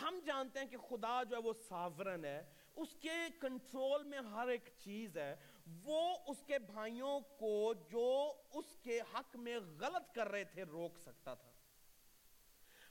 ہم 0.00 0.18
جانتے 0.26 0.58
ہیں 0.58 0.66
کہ 0.66 0.76
خدا 0.76 1.22
جو 1.22 1.36
ہے 1.36 1.40
وہ 1.40 1.52
ساورن 1.68 2.24
ہے، 2.24 2.44
اس 2.76 2.88
کے 3.00 3.12
کنٹرول 3.40 4.04
میں 4.04 4.18
ہر 4.18 4.48
ایک 4.48 4.70
چیز 4.78 5.16
ہے، 5.16 5.36
وہ 5.84 6.16
اس 6.26 6.42
کے 6.46 6.58
بھائیوں 6.58 7.20
کو 7.20 7.74
جو 7.74 8.32
اس 8.52 8.76
کے 8.82 9.00
حق 9.00 9.36
میں 9.36 9.58
غلط 9.80 10.14
کر 10.14 10.28
رہے 10.28 10.44
تھے 10.44 10.62
روک 10.62 10.98
سکتا 10.98 11.34
تھا۔ 11.34 11.50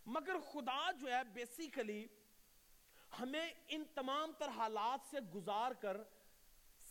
مگر 0.05 0.39
خدا 0.51 0.91
جو 0.91 1.07
ہے 1.07 1.23
بیسیکلی 1.33 2.07
ہمیں 3.19 3.49
ان 3.67 3.83
تمام 3.95 4.31
تر 4.37 4.49
حالات 4.49 4.99
سے 5.09 5.19
گزار 5.19 5.71
کر 5.71 5.97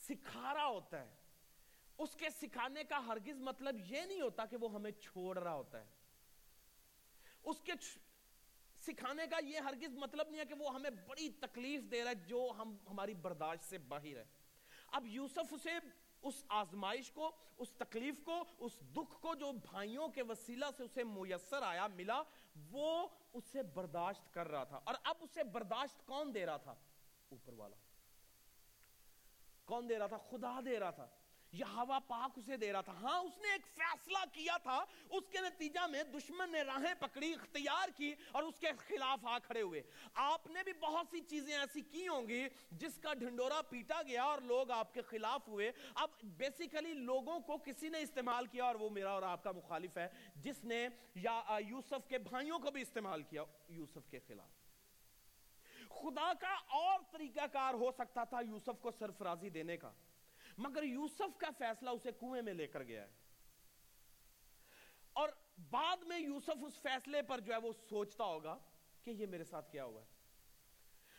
سکھا 0.09 0.55
رہا 0.55 0.67
ہوتا 0.67 1.01
ہے۔ 1.01 1.15
اس 1.99 2.17
کے 2.17 2.31
سکھانے 2.31 2.85
کا 2.85 3.07
ہرگز 3.07 3.41
مطلب 3.41 3.93
یہ 3.93 4.01
نہیں 4.01 4.21
ہوتا 4.21 4.45
کہ 4.45 4.57
وہ 4.57 4.75
ہمیں 4.75 4.91
چھوڑ 4.91 5.39
رہا 5.39 5.55
ہوتا 5.55 5.81
ہے۔ 5.81 5.85
اس 7.43 7.61
کے 7.61 7.73
سکھانے 8.87 9.27
کا 9.27 9.37
یہ 9.45 9.59
ہرگز 9.59 9.97
مطلب 9.97 10.29
نہیں 10.29 10.41
ہے 10.41 10.45
کہ 10.45 10.55
وہ 10.55 10.75
ہمیں 10.75 10.91
بڑی 10.91 11.29
تکلیف 11.29 11.83
دے 11.91 12.05
رہا 12.05 12.11
ہے، 12.11 12.15
جو 12.15 12.53
ہم، 12.59 12.77
ہماری 12.91 13.15
برداشت 13.15 13.65
سے 13.65 13.79
باہر 13.79 14.17
ہے۔ 14.17 14.25
اب 14.87 15.07
یوسف 15.07 15.55
اسے 15.55 15.71
اس 16.23 16.45
آزمائش 16.49 17.13
کو، 17.13 17.33
اس 17.59 17.73
تکلیف 17.73 18.21
کو، 18.25 18.45
اس 18.59 18.81
دکھ 18.81 19.21
کو 19.21 19.35
جو 19.35 19.53
بھائیوں 19.53 20.09
کے 20.09 20.23
وسیلہ 20.23 20.65
سے 20.77 20.83
اسے 20.83 21.05
میسر 21.05 21.63
آیا، 21.63 21.87
ملا، 21.87 22.23
وہ 22.71 23.09
اسے 23.33 23.63
برداشت 23.63 24.35
کر 24.35 24.49
رہا 24.49 24.65
تھا۔ 24.65 24.81
اور 24.85 24.95
اب 25.03 25.15
اسے 25.21 25.45
برداشت 25.45 26.07
کون 26.07 26.35
دے 26.35 26.47
رہا 26.47 26.57
تھا؟ 26.57 26.75
اوپر 27.29 27.53
والا۔ 27.53 27.77
کون 29.65 29.89
دے 29.89 29.99
رہا 29.99 30.07
تھا؟ 30.07 30.17
خدا 30.17 30.61
دے 30.65 30.81
رہا 30.81 30.91
تھا۔ 30.91 31.07
ہوا 31.55 31.99
پاک 31.99 32.39
اسے 32.39 32.57
دے 32.57 32.73
رہا 32.73 32.81
تھا۔ 32.81 32.93
ہاں 32.93 33.19
اس 33.19 33.39
نے 33.39 33.53
ایک 33.53 33.67
فیصلہ 33.67 34.19
کیا 34.33 34.57
تھا۔ 34.57 34.85
اس 35.11 35.29
کے 35.31 35.39
نتیجہ 35.41 35.87
میں 35.87 36.03
دشمن 36.03 36.53
نے 36.53 36.63
راہیں 36.63 36.95
پکڑی، 36.99 37.33
اختیار 37.33 37.89
کی 37.97 38.15
اور 38.33 38.43
اس 38.43 38.55
کے 38.61 38.67
خلاف 38.79 39.27
آ 39.27 39.39
کھڑے 39.39 39.63
ہوئے۔ 39.63 39.83
آپ 40.15 40.47
نے 40.47 40.63
بھی 40.63 40.73
بہت 40.73 41.07
سی 41.11 41.21
چیزیں 41.21 41.59
ایسی 41.59 41.81
کی 41.81 42.09
ہوں 42.09 42.29
گی 42.29 42.49
جس 42.71 42.99
کا 42.99 43.15
ڈھنڈورا 43.15 43.63
پیٹا 43.63 44.03
گیا 44.03 44.23
اور 44.23 44.39
لوگ 44.39 44.71
آپ 44.71 44.95
کے 44.95 45.03
خلاف 45.03 45.49
ہوئے۔ 45.49 45.73
اب 45.95 46.11
بیسیکلی 46.23 46.93
لوگوں 46.93 47.41
کو 47.41 47.59
کسی 47.59 47.89
نے 47.89 48.01
استعمال 48.01 48.47
کیا 48.47 48.65
اور 48.65 48.75
وہ 48.75 48.91
میرا 48.91 49.11
اور 49.11 49.23
آپ 49.23 49.45
کا 49.45 49.53
مخالف 49.53 49.97
ہے۔ 49.97 50.09
جس 50.37 50.65
نے 50.65 50.89
یا 51.15 51.43
یوسف 51.69 52.09
کے 52.09 52.19
بھائیوں 52.19 52.59
کو 52.59 52.71
بھی 52.71 52.83
استعمال 52.83 53.23
کیا، 53.23 53.45
یوسف 53.69 54.11
کے 54.11 54.19
خلاف۔ 54.27 54.51
خدا 55.89 56.33
کا 56.41 56.55
اور 56.69 57.01
طریقہ 57.11 57.47
کار 57.53 57.75
ہو 57.75 57.91
سکتا 57.93 58.25
تھا 58.25 58.41
یوسف 58.41 58.81
کو 58.81 58.91
سرفرازی 58.99 59.51
دینے 59.51 59.77
کا۔ 59.77 59.93
مگر 60.57 60.83
یوسف 60.83 61.39
کا 61.39 61.47
فیصلہ 61.59 61.91
اسے 61.91 62.13
کنویں 62.13 62.43
میں 62.43 62.55
لے 62.55 62.67
کر 62.67 62.83
گیا 62.83 63.03
ہے۔ 63.03 63.13
اور 65.13 65.29
بعد 65.71 65.97
میں 65.97 66.19
یوسف 66.19 66.65
اس 66.67 66.83
فیصلے 66.83 67.23
پر 67.23 67.41
جو 67.41 67.53
ہے 67.53 67.59
وہ 67.59 67.73
سوچتا 67.89 68.25
ہوگا 68.25 68.59
کہ 69.05 69.11
یہ 69.11 69.27
میرے 69.27 69.45
ساتھ 69.45 69.73
کیا 69.73 69.85
ہوا 69.85 70.03
ہے۔ 70.03 70.07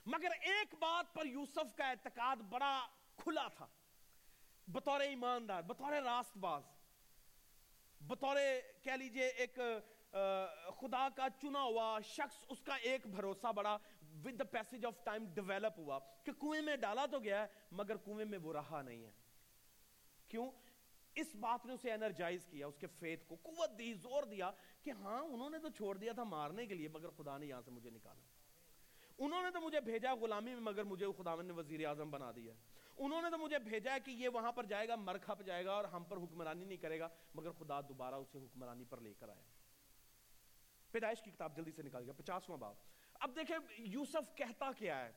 مگر 0.06 0.32
ایک 0.42 0.76
بات 0.80 1.14
پر 1.14 1.26
یوسف 1.26 1.76
کا 1.76 1.90
اعتقاد 1.90 2.36
بڑا 2.36 2.88
کھلا 3.18 3.48
تھا۔ 3.48 3.68
بطور 4.68 5.00
ایماندار، 5.00 5.62
بطور 5.62 5.92
راست 5.92 6.38
باز 6.38 6.64
بطور 8.02 8.38
کہہ 8.82 8.92
لیجیے 8.92 9.28
ایک 9.28 9.60
خدا 10.80 11.08
کا 11.16 11.28
چنا 11.42 11.62
ہوا 11.62 12.00
شخص، 12.00 12.46
اس 12.50 12.62
کا 12.62 12.76
ایک 12.76 13.08
بھروسہ 13.08 13.52
بڑا 13.52 13.78
with 14.26 14.40
the 14.40 14.44
passage 14.44 14.86
of 14.86 15.04
time 15.04 15.26
develop 15.34 15.80
ہوا 15.80 16.00
کہ 16.24 16.32
کنویں 16.32 16.62
میں 16.62 16.76
ڈالا 16.76 17.06
تو 17.06 17.20
گیا 17.20 17.42
ہے، 17.42 17.48
مگر 17.72 17.98
کنویں 17.98 18.26
میں 18.26 18.38
وہ 18.38 18.54
رہا 18.54 18.82
نہیں 18.82 19.06
ہے۔ 19.06 19.27
کیوں؟ 20.30 20.52
اس 21.16 21.36
بات 21.36 21.66
نے 21.66 21.74
اسے 21.74 21.92
انرجائز 21.92 22.46
کیا، 22.46 22.68
اس 22.68 22.78
کے 22.78 22.88
فیت 22.88 23.28
کو، 23.28 23.36
قوت 23.36 23.78
دی، 23.78 23.94
زور 23.94 24.24
دیا 24.24 24.52
کہ 24.84 24.92
ہاں 24.92 25.22
انہوں 25.22 25.50
نے 25.50 25.60
تو 25.60 25.70
چھوڑ 25.70 25.98
دیا 25.98 26.14
تھا 26.14 26.24
مارنے 26.24 26.66
کے 26.66 26.76
لیے، 26.76 26.88
مگر 26.88 27.10
خدا 27.10 27.38
نے 27.38 27.46
یہاں 27.46 27.62
سے 27.62 27.72
مجھے 27.72 27.90
نکالا۔ 27.90 28.22
انہوں 29.18 29.44
نے 29.44 29.52
تو 29.52 29.62
مجھے 29.62 29.80
بھیجا 29.80 30.16
غلامی 30.16 30.54
میں، 30.54 30.62
مگر 30.62 30.84
مجھے 30.84 31.06
خدا 31.18 31.42
نے 31.42 31.54
وزیر 31.54 31.86
اعظم 31.86 32.12
بنا 32.12 32.32
دیا۔ 32.36 32.54
انہوں 32.98 33.22
نے 33.22 33.30
تو 33.32 33.38
مجھے 33.38 33.60
بھیجا 33.60 33.94
ہے 33.94 34.00
کہ 34.00 34.12
یہ 34.12 34.30
وہاں 34.30 34.52
پر 34.52 34.66
جائے 34.66 34.88
گا 34.88 34.96
مر 34.96 35.18
کھپ 35.18 35.44
جائے 35.44 35.66
گا 35.66 35.72
اور 35.72 35.84
ہم 35.84 36.04
پر 36.04 36.18
حکمرانی 36.18 36.66
نہیں 36.66 36.78
کرے 36.78 37.00
گا، 37.00 37.08
مگر 37.34 37.52
خدا 37.52 37.82
دوبارہ 37.82 38.16
اسے 38.16 38.38
حکمرانی 38.38 38.84
پر 38.86 39.02
لے 39.02 39.14
کر 39.14 39.30
آیا۔ 39.30 39.44
پیدائش 40.92 41.22
کی 41.22 41.32
کتاب 41.32 41.56
جلدی 41.56 41.72
سے 41.72 41.84
نکال 41.84 42.04
گیا، 42.04 42.14
پچاسواں 42.14 42.58
باب۔ 42.58 42.76
اب 43.14 43.36
دیکھیں، 43.36 43.58
یوسف 43.78 44.36
کہتا 44.36 44.72
کیا 44.72 45.06
ہے؟ 45.06 45.12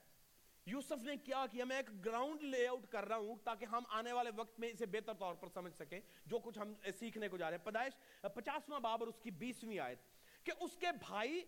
یوسف 0.66 1.02
نے 1.02 1.16
کیا 1.16 1.46
کیا؟ 1.50 1.64
میں 1.64 1.76
ایک 1.76 2.04
گراؤنڈ 2.04 2.42
لے 2.42 2.68
آؤٹ 2.68 2.86
کر 2.86 3.08
رہا 3.08 3.16
ہوں 3.16 3.36
تاکہ 3.44 3.64
ہم 3.64 3.82
آنے 3.88 4.12
والے 4.12 4.30
وقت 4.36 4.60
میں 4.60 4.68
اسے 4.68 4.86
بہتر 4.86 5.14
طور 5.14 5.34
پر 5.34 5.48
سمجھ 5.48 5.74
سکیں۔ 5.74 6.00
جو 6.26 6.38
کچھ 6.38 6.58
ہم 6.58 6.74
سیکھنے 6.98 7.28
کو 7.28 7.36
جا 7.36 7.50
رہے 7.50 7.56
ہیں۔ 7.58 7.64
پیدائش 7.64 8.22
پچاسواں 8.34 8.80
باب 8.80 9.00
اور 9.00 9.08
اس 9.08 9.20
کی 9.22 9.30
بیسویں 9.30 9.78
آیت۔ 9.78 9.98
کہ 10.44 10.52
اس 10.60 10.76
کے 10.76 10.86
بھائی 10.92 11.40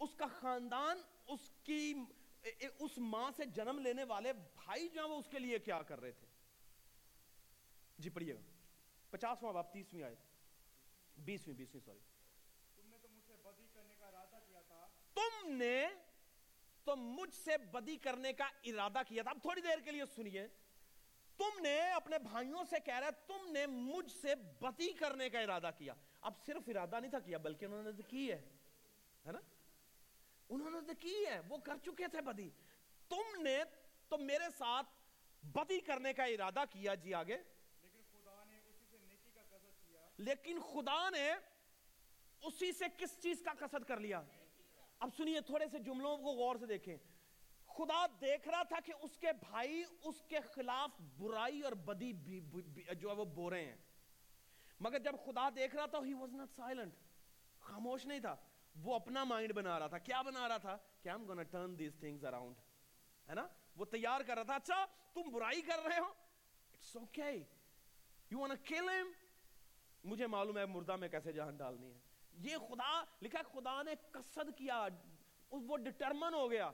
اس 0.00 0.14
کا 0.14 0.26
خاندان 0.26 1.02
اس 1.26 1.40
کی 1.64 1.94
اس 2.78 2.98
ماں 2.98 3.30
سے 3.36 3.44
جنم 3.44 3.78
لینے 3.78 4.04
والے 4.04 4.32
بھائی 4.32 4.88
جو 4.88 5.00
ہیں 5.00 5.08
وہ 5.08 5.18
اس 5.18 5.28
کے 5.30 5.38
لیے 5.38 5.58
کیا 5.58 5.82
کر 5.82 6.00
رہے 6.00 6.12
تھے؟ 6.12 6.26
جی 7.98 8.10
پڑھیے۔ 8.10 8.34
گا 8.34 8.40
پچاسواں 9.10 9.52
باب 9.52 9.72
تیسویں 9.72 10.02
آیت۔ 10.02 10.18
بیسویں 11.18 11.54
بیسویں 11.54 11.80
سوری۔ 11.84 11.98
تم 12.76 12.88
نے 12.88 12.98
تو 13.02 13.08
مجھ 13.08 13.24
سے 13.26 13.32
بدی 13.42 13.66
کرنے 13.74 13.94
کا 13.98 14.06
ارادہ 14.06 14.38
کیا 14.46 14.60
تھا۔ 14.60 14.86
تم 15.14 15.48
نے 15.52 15.88
تو 16.86 16.96
مجھ 16.96 17.34
سے 17.34 17.58
بدی 17.58 17.96
کرنے 17.96 18.32
کا 18.32 18.44
ارادہ 18.64 18.98
کیا 19.08 19.22
تھا۔ 19.22 19.30
اب 19.30 19.38
تھوڑی 19.42 19.60
دیر 19.60 19.78
کے 19.84 19.90
لیے 19.90 20.02
سنیے۔ 20.16 20.46
تم 21.36 21.62
نے 21.62 21.90
اپنے 21.90 22.18
بھائیوں 22.18 22.64
سے 22.70 22.76
کہہ 22.84 22.98
رہا 22.98 23.06
ہے 23.06 23.12
تم 23.26 23.52
نے 23.52 23.66
مجھ 23.66 24.12
سے 24.12 24.34
بدی 24.34 24.92
کرنے 24.92 25.30
کا 25.30 25.40
ارادہ 25.40 25.70
کیا۔ 25.78 25.94
اب 26.20 26.32
صرف 26.46 26.62
ارادہ 26.66 27.00
نہیں 27.00 27.10
تھا 27.10 27.18
کیا 27.18 27.38
بلکہ 27.38 27.64
انہوں 27.64 27.82
نے 27.82 27.92
تو 27.92 28.02
کی 28.02 28.32
ہے۔ 28.32 28.42
ہے 29.26 29.32
نا؟ 29.32 29.38
انہوں 30.48 30.70
نے 30.70 30.80
تو 30.86 30.92
کی 31.00 31.26
ہے 31.26 31.40
وہ 31.48 31.56
کر 31.56 31.76
چکے 31.84 32.08
تھے 32.08 32.20
بدی۔ 32.20 32.50
تم 33.08 33.42
نے 33.42 33.58
تو 34.08 34.18
میرے 34.18 34.44
ساتھ 34.58 34.88
بدی 35.42 35.80
کرنے 35.80 36.12
کا 36.12 36.24
ارادہ 36.24 36.64
کیا 36.70 36.94
جی 36.94 37.14
آگے۔ 37.14 37.36
لیکن 37.82 38.00
خدا 38.12 38.44
نے 38.44 38.58
اسی 38.58 38.84
سے 38.90 38.96
نیکی 38.98 39.30
کا 39.34 39.42
قصد 39.50 39.86
کیا۔ 39.86 40.00
لیکن 40.16 40.60
خدا 40.72 41.10
نے 41.10 41.32
اسی 42.42 42.72
سے 42.72 42.84
کس 42.98 43.22
چیز 43.22 43.42
کا 43.44 43.66
قصد 43.66 43.84
کر 43.88 44.00
لیا؟ 44.00 44.22
اب 44.98 45.10
سنیے 45.16 45.40
تھوڑے 45.40 45.66
سے 45.68 45.78
جملوں 45.78 46.18
کو 46.18 46.24
غور 46.24 46.56
سے 46.56 46.66
دیکھیں۔ 46.66 46.96
خدا 47.66 48.06
دیکھ 48.20 48.48
رہا 48.48 48.62
تھا 48.62 48.76
کہ 48.84 48.92
اس 49.02 49.18
کے 49.18 49.32
بھائی 49.32 49.84
اس 50.02 50.22
کے 50.28 50.40
خلاف 50.40 51.00
برائی 51.18 51.60
اور 51.60 51.72
بدی 51.72 52.12
جو 52.96 53.08
ہے 53.10 53.14
وہ 53.14 53.24
بو 53.24 53.50
رہے 53.50 53.64
ہیں۔ 53.64 53.76
مگر 54.80 54.98
جب 54.98 55.12
خدا 55.24 55.48
دیکھ 55.56 55.76
رہا 55.76 55.86
تھا 55.86 55.98
ہی 56.04 56.14
واز 56.14 56.34
ناٹ 56.34 56.50
سائلنٹ 56.50 56.94
خاموش 57.60 58.06
نہیں 58.06 58.20
تھا۔ 58.20 58.36
وہ 58.82 58.94
اپنا 58.94 59.24
مائنڈ 59.24 59.52
بنا 59.52 59.78
رہا 59.78 59.86
تھا۔ 59.86 59.98
کیا 59.98 60.22
بنا 60.22 60.48
رہا 60.48 60.56
تھا؟ 60.56 60.76
کہ 61.02 61.08
I'm 61.08 61.20
gonna 61.20 61.42
turn 61.56 61.66
these 61.66 62.06
things 62.06 62.32
around 62.32 62.52
ہے 63.28 63.34
نا؟ 63.34 63.46
وہ 63.76 63.84
تیار 63.84 64.20
کر 64.20 64.34
رہا 64.34 64.42
تھا۔ 64.42 64.54
اچھا 64.54 64.86
تم 65.14 65.30
برائی 65.32 65.62
کر 65.62 65.78
رہے 65.86 65.98
ہو؟ 65.98 66.12
It's 66.72 67.04
okay 67.04 67.38
You 68.34 68.42
wanna 68.42 68.74
kill 68.74 68.96
him 68.98 69.12
مجھے 70.04 70.26
معلوم 70.26 70.58
ہے 70.58 70.66
مردہ 70.66 70.96
میں 70.96 71.08
کیسے 71.08 71.32
جہان 71.32 71.56
ڈالنی 71.56 71.94
ہے۔ 71.94 71.98
یہ 72.36 72.56
خدا 72.68 72.92
لکھا 73.22 73.42
خدا 73.52 73.82
نے 73.82 73.94
قصد 74.10 74.50
کیا 74.56 74.86
وہ 75.52 75.76
ڈٹرمن 75.76 76.34
ہو 76.34 76.50
گیا 76.50 76.70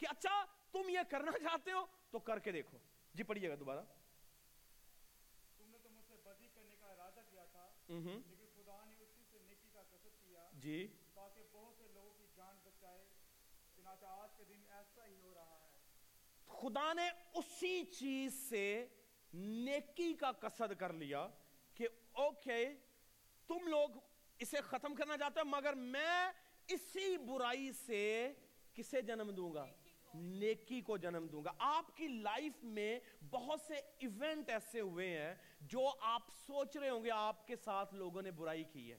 کہ 0.00 0.06
اچھا 0.10 0.44
تم 0.72 0.88
یہ 0.88 1.00
کرنا 1.10 1.32
چاہتے 1.38 1.72
ہو 1.72 1.84
تو 2.10 2.18
کر 2.18 2.38
کے 2.38 2.52
دیکھو۔ 2.52 2.78
جی 3.14 3.22
پڑھیے 3.22 3.48
گا 3.50 3.54
دوبارہ۔ 3.60 3.80
تم 5.58 5.70
نے 5.70 5.78
تو 5.82 5.88
مجھ 5.88 6.04
سے 6.06 6.16
بدی 6.24 6.48
کرنے 6.54 6.76
کا 6.80 6.86
ارادہ 6.86 7.20
کیا 7.30 7.44
تھا 7.52 7.68
لیکن 7.88 8.22
خدا 8.56 8.84
نے 8.84 8.94
اسی 8.94 9.24
سے 9.30 9.38
نیکی 9.40 9.68
کا 9.72 9.82
قصد 9.82 10.16
کیا 10.22 10.48
جی۔ 10.62 10.86
تاکہ 11.14 11.42
بہت 11.52 11.74
سے 11.76 11.88
لوگوں 11.94 12.12
کی 12.18 12.26
جان 12.36 12.58
بچائے 12.64 13.04
چنانچہ 13.76 14.06
آج 14.20 14.36
کے 14.36 14.44
دن 14.44 14.62
ایسا 14.70 15.06
ہی 15.06 15.16
ہو 15.22 15.34
رہا 15.34 15.58
ہے۔ 15.58 16.56
خدا 16.60 16.92
نے 16.92 17.08
اسی 17.34 17.84
چیز 17.98 18.34
سے 18.48 18.64
نیکی 19.32 20.12
کا 20.14 20.32
قصد 20.40 20.72
کر 20.78 20.92
لیا 20.92 21.26
کہ 21.76 21.88
اوکے 22.22 22.64
تم 23.48 23.66
لوگ 23.68 23.90
اسے 24.42 24.60
ختم 24.60 24.94
کرنا 24.94 25.18
چاہتا 25.18 25.40
ہوں 25.40 25.50
مگر 25.50 25.72
میں 25.72 26.32
اسی 26.68 27.16
برائی 27.16 27.72
سے 27.72 28.32
کسے 28.74 29.02
جنم 29.02 29.30
دوں 29.30 29.54
گا؟ 29.54 29.66
نیکی 30.14 30.80
کو 30.80 30.96
جنم 30.96 31.26
دوں 31.32 31.44
گا۔ 31.44 31.52
آپ 31.58 31.96
کی 31.96 32.08
لائف 32.08 32.64
میں 32.64 33.00
بہت 33.30 33.60
سے 33.60 33.74
ایونٹ 33.74 34.50
ایسے 34.50 34.80
ہوئے 34.80 35.18
ہیں 35.18 35.34
جو 35.60 35.90
آپ 36.00 36.22
سوچ 36.46 36.76
رہے 36.76 36.88
ہوں 36.88 37.04
گے 37.04 37.10
آپ 37.10 37.46
کے 37.46 37.56
ساتھ 37.56 37.94
لوگوں 37.94 38.22
نے 38.22 38.30
برائی 38.30 38.64
کی 38.64 38.92
ہے۔ 38.92 38.98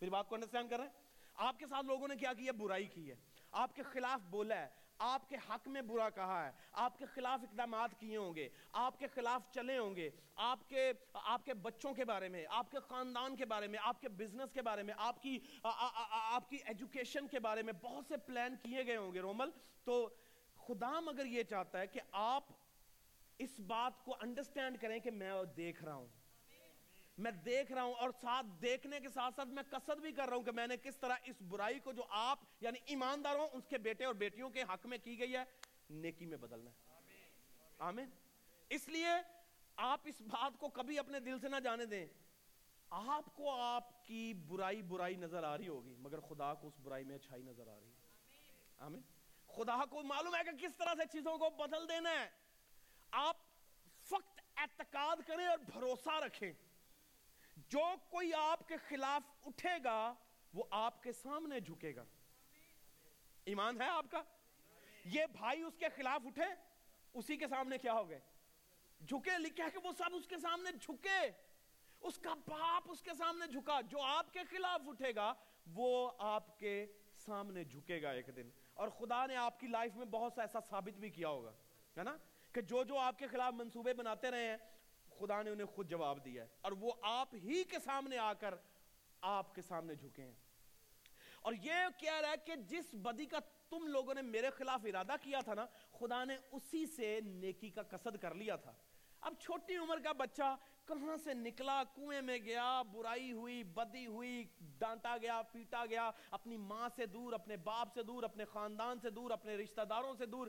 میری 0.00 0.10
بات 0.10 0.28
کو 0.28 0.34
انڈرسٹینڈ 0.34 0.70
کر 0.70 0.76
رہے 0.76 0.84
ہیں؟ 0.84 0.92
آپ 1.34 1.58
کے 1.58 1.66
ساتھ 1.66 1.86
لوگوں 1.86 2.08
نے 2.08 2.16
کیا 2.16 2.32
کی 2.32 2.46
ہے؟ 2.46 2.52
برائی 2.52 2.86
کی 2.86 3.10
ہے۔ 3.10 3.14
آپ 3.52 3.76
کے 3.76 3.82
خلاف 3.82 4.20
بولا 4.20 4.58
ہے۔ 4.58 4.85
آپ 4.98 5.28
کے 5.28 5.36
حق 5.48 5.68
میں 5.68 5.82
برا 5.82 6.08
کہا 6.10 6.44
ہے، 6.46 6.50
آپ 6.72 6.98
کے 6.98 7.06
خلاف 7.06 7.40
اقدامات 7.42 7.98
کیے 8.00 8.16
ہوں 8.16 8.34
گے، 8.34 8.48
آپ 8.72 8.98
کے 8.98 9.06
خلاف 9.06 9.50
چلے 9.50 9.78
ہوں 9.78 9.96
گے، 9.96 10.10
آپ 10.34 10.68
کے 10.68 10.92
آپ 11.14 11.44
کے 11.44 11.54
بچوں 11.54 11.94
کے 11.94 12.04
بارے 12.04 12.28
میں، 12.28 12.44
آپ 12.50 12.70
کے 12.70 12.78
خاندان 12.80 13.36
کے 13.36 13.46
بارے 13.46 13.66
میں، 13.66 13.78
آپ 13.82 14.00
کے 14.00 14.08
بزنس 14.08 14.52
کے 14.52 14.62
بارے 14.62 14.82
میں، 14.82 14.94
آپ 14.98 15.22
کی 15.22 15.38
آپ 15.62 16.48
کی 16.50 16.58
ایجوکیشن 16.64 17.28
کے 17.28 17.40
بارے 17.40 17.62
میں 17.62 17.72
بہت 17.72 18.04
سے 18.08 18.16
پلان 18.16 18.56
کیے 18.62 18.86
گئے 18.86 18.96
ہوں 18.96 19.14
گے 19.14 19.20
رومل۔ 19.20 19.50
تو 19.84 20.08
خدا 20.56 21.00
مگر 21.00 21.26
یہ 21.26 21.42
چاہتا 21.42 21.80
ہے 21.80 21.86
کہ 21.86 22.00
آپ 22.12 22.52
اس 23.38 23.60
بات 23.60 24.04
کو 24.04 24.16
انڈرسٹینڈ 24.20 24.80
کریں 24.80 24.98
کہ 24.98 25.10
میں 25.10 25.32
دیکھ 25.56 25.84
رہا 25.84 25.94
ہوں۔ 25.94 26.06
میں 27.18 27.30
دیکھ 27.30 27.72
رہا 27.72 27.82
ہوں 27.82 27.94
اور 27.94 28.10
ساتھ 28.20 28.46
دیکھنے 28.62 29.00
کے 29.00 29.08
ساتھ 29.08 29.34
ساتھ 29.34 29.48
میں 29.48 29.62
قصد 29.70 30.00
بھی 30.00 30.12
کر 30.12 30.28
رہا 30.28 30.36
ہوں 30.36 30.42
کہ 30.42 30.52
میں 30.52 30.66
نے 30.66 30.76
کس 30.76 30.96
طرح 30.96 31.14
اس 31.24 31.42
برائی 31.42 31.80
کو 31.80 31.92
جو 31.92 32.02
آپ 32.10 32.38
یعنی 32.60 32.78
ایماندار 32.84 33.36
ہوں، 33.36 33.48
اس 33.52 33.66
کے 33.68 33.78
بیٹے 33.78 34.04
اور 34.04 34.14
بیٹیوں 34.14 34.50
کے 34.50 34.62
حق 34.62 34.86
میں 34.86 34.98
کی 35.04 35.18
گئی 35.18 35.36
ہے، 35.36 35.44
نیکی 35.90 36.26
میں 36.26 36.36
بدلنا 36.36 36.70
ہے۔ 36.70 36.76
آمین. 37.78 38.10
اس 38.68 38.88
لیے 38.88 39.08
آپ 39.76 40.00
اس 40.04 40.20
بات 40.20 40.52
کو 40.58 40.68
کبھی 40.68 40.98
اپنے 40.98 41.20
دل 41.20 41.38
سے 41.40 41.48
نہ 41.48 41.56
جانے 41.56 41.84
دیں۔ 41.84 42.06
آپ 42.90 43.36
کو 43.36 43.60
آپ 43.60 44.06
کی 44.06 44.34
برائی 44.34 44.82
برائی 44.82 45.14
نظر 45.14 45.44
آ 45.44 45.58
رہی 45.58 45.68
ہوگی، 45.68 45.94
مگر 45.98 46.20
خدا 46.20 46.54
کو 46.54 46.68
اس 46.68 46.74
برائی 46.82 47.04
میں 47.04 47.14
اچھائی 47.14 47.42
نظر 47.42 47.68
آ 47.68 47.80
رہی 47.80 47.88
ہے۔ 47.88 47.96
آمین۔ 48.78 49.02
خدا 49.56 49.84
کو 49.84 50.02
معلوم 50.02 50.34
ہے 50.34 50.40
کہ 50.44 50.68
کس 50.68 50.76
طرح 50.76 50.94
سے 50.94 51.02
چیزوں 51.12 51.38
کو 51.38 51.50
بدل 51.50 51.88
دینا 51.88 52.10
ہے۔ 52.10 52.30
آپ 53.10 53.36
فقط 54.04 54.40
اعتقاد 54.56 55.16
کریں 55.26 55.46
اور 55.46 55.58
بھروسہ 55.58 56.14
رکھیں۔ 56.24 56.52
جو 57.56 57.94
کوئی 58.10 58.34
آپ 58.34 58.68
کے 58.68 58.76
خلاف 58.88 59.46
اٹھے 59.46 59.84
گا، 59.84 60.14
وہ 60.54 60.64
آپ 60.70 61.02
کے 61.02 61.12
سامنے 61.12 61.60
جھکے 61.60 61.96
گا۔ 61.96 62.04
ایمان 63.44 63.80
ہے 63.80 63.88
آپ 63.88 64.06
کا؟ 64.10 64.22
یہ 65.04 65.26
بھائی 65.32 65.62
اس 65.62 65.76
کے 65.78 65.86
خلاف 65.96 66.20
اٹھے، 66.26 66.44
اسی 67.14 67.36
کے 67.36 67.48
سامنے 67.48 67.78
کیا 67.78 67.92
ہو 67.92 68.08
گئے؟ 68.08 68.20
جھکے، 69.08 69.38
لکھا 69.38 69.64
ہے 69.64 69.70
کہ 69.70 69.86
وہ 69.86 69.92
سب 69.92 70.14
اس 70.14 70.26
کے 70.26 70.38
سامنے 70.38 70.72
جھکے۔ 70.72 71.30
اس 72.00 72.18
کا 72.18 72.34
باپ 72.34 72.82
اس 72.90 73.02
کے 73.02 73.10
سامنے 73.18 73.46
جھکا۔ 73.46 73.80
جو 73.80 74.02
آپ 74.02 74.32
کے 74.32 74.40
خلاف 74.50 74.80
اٹھے 74.86 75.14
گا، 75.14 75.34
وہ 75.74 76.10
آپ 76.18 76.58
کے 76.58 76.86
سامنے 77.16 77.64
جھکے 77.64 78.02
گا 78.02 78.10
ایک 78.10 78.30
دن۔ 78.36 78.50
اور 78.74 78.88
خدا 78.88 79.26
نے 79.26 79.36
آپ 79.36 79.60
کی 79.60 79.66
لائف 79.66 79.96
میں 79.96 80.06
بہت 80.06 80.32
سا 80.32 80.40
ایسا 80.42 80.58
ثابت 80.60 80.98
بھی 80.98 81.10
کیا 81.10 81.28
ہوگا۔ 81.28 81.52
ہے 81.98 82.02
نا؟ 82.02 82.16
کہ 82.52 82.60
جو 82.60 82.84
جو 82.84 82.98
آپ 82.98 83.18
کے 83.18 83.26
خلاف 83.26 83.52
منصوبے 83.52 83.94
بناتے 83.94 84.30
رہے 84.30 84.50
ہیں 84.50 84.56
خدا 85.18 85.42
نے 85.42 85.50
انہیں 85.50 85.66
خود 85.66 85.90
جواب 85.90 86.24
دیا 86.24 86.42
ہے 86.42 86.48
اور 86.60 86.72
وہ 86.72 86.92
آپ 87.02 87.34
ہی 87.34 87.64
کے 87.64 87.78
سامنے 87.84 88.18
آ 88.18 88.32
کر 88.32 88.54
آپ 89.20 89.54
کے 89.54 89.62
سامنے 89.62 89.94
جھکے 89.94 90.22
ہیں۔ 90.22 90.32
اور 91.42 91.52
یہ 91.62 91.72
کہہ 91.98 92.20
رہا 92.20 92.28
ہے 92.28 92.34
کہ 92.44 92.56
جس 92.56 92.94
بدی 92.94 93.26
کا 93.26 93.38
تم 93.70 93.86
لوگوں 93.86 94.14
نے 94.14 94.22
میرے 94.22 94.50
خلاف 94.50 94.80
ارادہ 94.84 95.12
کیا 95.22 95.40
تھا 95.40 95.54
نا، 95.54 95.66
خدا 95.92 96.24
نے 96.24 96.36
اسی 96.52 96.86
سے 96.86 97.20
نیکی 97.20 97.70
کا 97.70 97.82
قصد 97.82 98.22
کر 98.22 98.34
لیا 98.34 98.56
تھا۔ 98.56 98.72
اب 99.20 99.34
چھوٹی 99.40 99.76
عمر 99.76 99.98
کا 99.98 100.12
بچہ 100.12 100.56
کہاں 100.84 101.16
سے 101.16 101.34
نکلا، 101.34 101.82
کنویں 101.94 102.22
میں 102.22 102.38
گیا، 102.38 102.82
برائی 102.82 103.32
ہوئی، 103.32 103.64
بدی 103.64 104.06
ہوئی، 104.06 104.44
ڈانٹا 104.60 105.16
گیا، 105.22 105.42
پیٹا 105.42 105.84
گیا، 105.90 106.10
اپنی 106.30 106.56
ماں 106.56 106.88
سے 106.96 107.06
دور، 107.06 107.32
اپنے 107.32 107.56
باپ 107.56 107.94
سے 107.94 108.02
دور، 108.02 108.22
اپنے 108.22 108.44
خاندان 108.44 109.00
سے 109.00 109.10
دور، 109.10 109.30
اپنے 109.30 109.56
رشتہ 109.56 109.80
داروں 109.80 110.14
سے 110.14 110.26
دور۔ 110.26 110.46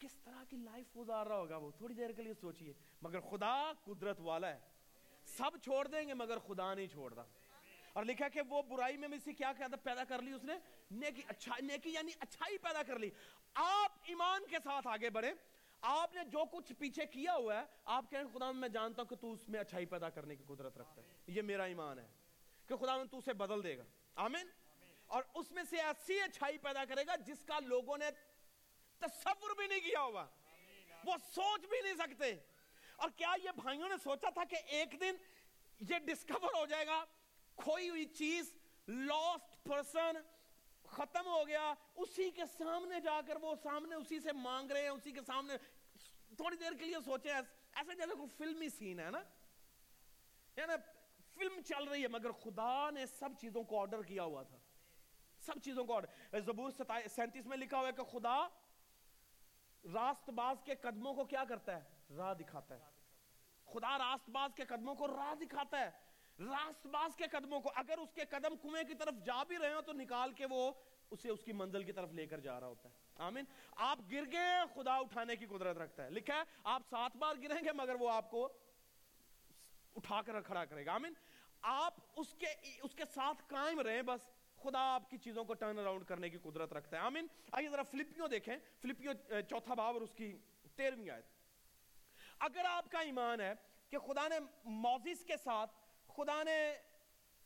کس 0.00 0.14
طرح 0.24 0.44
کی 0.44 0.56
لائف 0.56 0.96
گزار 0.96 1.26
رہا 1.26 1.36
ہوگا 1.36 1.56
وہ؟ 1.56 1.70
تھوڑی 1.78 1.94
دیر 1.94 2.12
کے 2.12 2.22
لیے 2.22 2.34
سوچئے۔ 2.34 2.72
مگر 3.02 3.20
خدا 3.20 3.72
قدرت 3.84 4.20
والا 4.20 4.54
ہے۔ 4.54 4.58
سب 5.24 5.50
چھوڑ 5.62 5.88
دیں 5.88 6.08
گے 6.08 6.14
مگر 6.14 6.38
خدا 6.38 6.74
نہیں 6.74 6.86
چھوڑ 6.86 7.14
رہا 7.14 7.24
اور 7.92 8.04
لکھا 8.04 8.28
کہ 8.28 8.40
وہ 8.48 8.62
برائی 8.62 8.96
میں 8.96 9.08
سے 9.24 9.32
کیا 9.32 9.52
کیا 9.56 9.66
پیدا 9.82 10.04
کر 10.04 10.22
لی 10.22 10.32
اس 10.32 10.44
نے؟ 10.44 10.52
نیکی 10.90 11.22
اچھا 11.28 11.54
نیکی 11.62 11.90
یعنی 11.90 12.12
اچھائی 12.20 12.58
پیدا 12.58 12.82
کر 12.82 12.98
لی۔ 12.98 13.10
آپ 13.54 13.92
ایمان 14.04 14.42
کے 14.50 14.56
ساتھ 14.64 14.86
آگے 14.86 15.10
بڑھیں۔ 15.10 15.32
آپ 15.80 16.14
نے 16.14 16.24
جو 16.24 16.44
کچھ 16.44 16.72
پیچھے 16.72 17.06
کیا 17.06 17.34
ہوا 17.36 17.60
ہے، 17.60 17.64
آپ 17.84 18.04
کہیں 18.10 18.24
خدا 18.32 18.50
میں 18.50 18.68
جانتا 18.68 19.02
ہوں 19.02 19.08
کہ 19.08 19.16
تو 19.16 19.32
اس 19.32 19.48
میں 19.48 19.60
اچھائی 19.60 19.86
پیدا 19.86 20.10
کرنے 20.10 20.36
کی 20.36 20.44
قدرت 20.46 20.78
رکھتا 20.78 21.02
ہے۔ 21.02 21.06
یہ 21.26 21.42
میرا 21.42 21.64
ایمان 21.64 21.98
ہے۔ 21.98 22.06
کہ 22.66 22.76
خدا 22.76 22.96
میں 22.96 23.04
تو 23.04 23.18
اسے 23.18 23.32
بدل 23.32 23.62
دے 23.64 23.78
گا۔ 23.78 23.82
آمین۔ 24.14 24.46
اور 25.06 25.22
اس 25.34 25.50
میں 25.50 25.62
سے 25.70 25.76
ایسی 25.76 26.20
اچھائی 26.20 26.58
پیدا 26.58 26.84
کرے 26.84 27.06
گا 27.06 27.16
جس 27.16 27.44
کا 27.44 27.58
لوگوں 27.60 27.98
نے 27.98 28.06
تصور 29.00 29.56
بھی 29.56 29.66
نہیں 29.66 29.80
کیا 29.80 30.02
ہوا 30.02 30.26
وہ 31.04 31.14
سوچ 31.34 31.60
بھی 31.60 31.80
نہیں 31.82 31.94
سکتے۔ 31.94 32.36
اور 32.96 33.10
کیا 33.16 33.34
یہ 33.44 33.50
بھائیوں 33.50 33.88
نے 33.88 33.94
سوچا 34.04 34.30
تھا 34.30 34.44
کہ 34.44 34.56
ایک 34.66 35.00
دن 35.00 35.16
یہ 35.80 35.98
ڈسکور 35.98 36.50
ہو 36.54 36.66
جائے 36.66 36.86
گا، 36.86 37.04
کھوئی 37.56 37.90
ہوئی 37.90 38.04
چیز 38.04 38.54
لاسٹ 38.88 39.64
پرسن 39.64 40.16
ختم 40.86 41.26
ہو 41.26 41.46
گیا۔ 41.46 41.74
اسی 41.96 42.30
کے 42.30 42.42
سامنے 42.58 43.00
جا 43.00 43.20
کر 43.26 43.36
وہ 43.36 43.54
سامنے 43.62 43.94
اسی 43.94 44.20
سے 44.20 44.32
مانگ 44.32 44.70
رہے 44.70 44.82
ہیں، 44.82 44.88
اسی 44.88 45.12
کے 45.12 45.20
سامنے۔ 45.26 45.54
تھوڑی 46.36 46.56
دیر 46.56 46.72
کے 46.72 46.84
لیے 46.84 46.96
سوچے 47.04 47.32
ایسے 47.32 47.94
جیسے 47.94 48.14
کوئی 48.14 48.28
فلمی 48.38 48.68
سین 48.68 49.00
ہے 49.00 49.10
نا۔ 49.10 49.20
یعنی 50.56 50.72
فلم 51.34 51.60
چل 51.60 51.84
رہی 51.84 52.02
ہے، 52.02 52.08
مگر 52.08 52.32
خدا 52.32 52.90
نے 52.90 53.06
سب 53.06 53.30
چیزوں 53.40 53.62
کو 53.62 53.80
آرڈر 53.80 54.02
کیا 54.02 54.22
ہوا 54.22 54.42
تھا۔ 54.42 54.58
سب 55.38 55.52
چیزوں 55.64 55.84
کو 55.84 55.96
آرڈر 55.96 56.40
زبور 56.40 56.70
ستائیس، 56.70 57.12
سینتیس 57.12 57.46
میں 57.46 57.56
لکھا 57.56 57.78
ہوا 57.78 57.86
ہے 57.86 57.92
کہ 57.92 58.02
خدا 58.02 58.48
راست 59.84 60.30
باز 60.30 60.56
کے 60.64 60.74
قدموں 60.74 61.14
کو 61.14 61.24
کیا 61.24 61.44
کرتا 61.44 61.76
ہے؟ 61.76 62.14
راہ 62.16 62.34
دکھاتا 62.34 62.74
ہے۔ 62.74 62.84
خدا 63.66 63.98
راست 63.98 64.30
باز 64.30 64.54
کے 64.54 64.64
قدموں 64.64 64.94
کو 64.94 65.08
راہ 65.08 65.34
دکھاتا 65.34 65.80
ہے۔ 65.80 65.90
راست 66.38 66.86
باز 66.86 67.16
کے 67.16 67.24
قدموں 67.32 67.60
کو 67.60 67.70
اگر 67.74 67.98
اس 67.98 68.12
کے 68.14 68.20
قدم 68.30 68.56
کنویں 68.56 68.84
کی 68.84 68.94
طرف 68.94 69.14
جا 69.26 69.42
بھی 69.42 69.58
رہے 69.58 69.72
ہو 69.72 69.80
تو 69.80 69.92
نکال 69.92 70.32
کے 70.32 70.46
وہ 70.46 70.72
اسے 71.10 71.30
اس 71.30 71.44
کی 71.44 71.52
منزل 71.52 71.84
کی 71.84 71.92
طرف 71.92 72.12
لے 72.12 72.26
کر 72.26 72.40
جا 72.40 72.60
رہا 72.60 72.66
ہوتا 72.66 72.88
ہے۔ 72.88 72.94
آمین۔ 73.18 73.44
آپ 73.76 73.98
گر 74.12 74.24
گئے 74.32 74.62
خدا 74.74 74.96
اٹھانے 74.96 75.36
کی 75.36 75.46
قدرت 75.46 75.76
رکھتا 75.76 76.04
ہے۔ 76.04 76.10
لکھا 76.10 76.34
ہے، 76.34 76.42
آپ 76.64 76.82
سات 76.90 77.16
بار 77.16 77.34
گریں 77.36 77.64
گے 77.64 77.72
مگر 77.72 77.94
وہ 77.94 78.10
آپ 78.10 78.30
کو 78.30 78.48
اٹھا 79.96 80.22
کر 80.22 80.40
کھڑا 80.40 80.64
کرے 80.64 80.86
گا۔ 80.86 80.94
آمین۔ 80.94 81.12
آپ 81.62 81.94
اس 82.16 82.34
کے 82.34 82.46
اس 82.82 82.94
کے 82.94 83.04
ساتھ 83.14 83.42
قائم 83.46 83.80
رہیں 83.80 84.02
بس۔ 84.02 84.39
خدا 84.62 84.94
آپ 84.94 85.10
کی 85.10 85.18
چیزوں 85.18 85.44
کو 85.44 85.54
ٹرن 85.54 85.78
اراؤنڈ 85.78 86.04
کرنے 86.04 86.28
کی 86.28 86.38
قدرت 86.38 86.72
رکھتا 86.72 86.96
ہے۔ 86.96 87.02
آمین۔ 87.02 87.26
آئیے 87.52 87.68
ذرا 87.68 87.82
فلپیوں 87.82 88.28
دیکھیں۔ 88.28 88.56
فلپیوں 88.82 89.14
چوتھا 89.48 89.74
باب 89.74 89.94
اور 89.94 90.00
اس 90.02 90.14
کی 90.14 90.38
تیرہویں 90.76 91.10
آیت۔ 91.10 91.24
اگر 92.38 92.64
آپ 92.64 92.90
کا 92.90 92.98
ایمان 92.98 93.40
ہے 93.40 93.52
کہ 93.88 93.98
خدا 93.98 94.28
نے 94.28 94.38
موزیس 94.64 95.24
کے 95.24 95.36
ساتھ 95.36 95.70
خدا 96.06 96.42
نے 96.42 96.78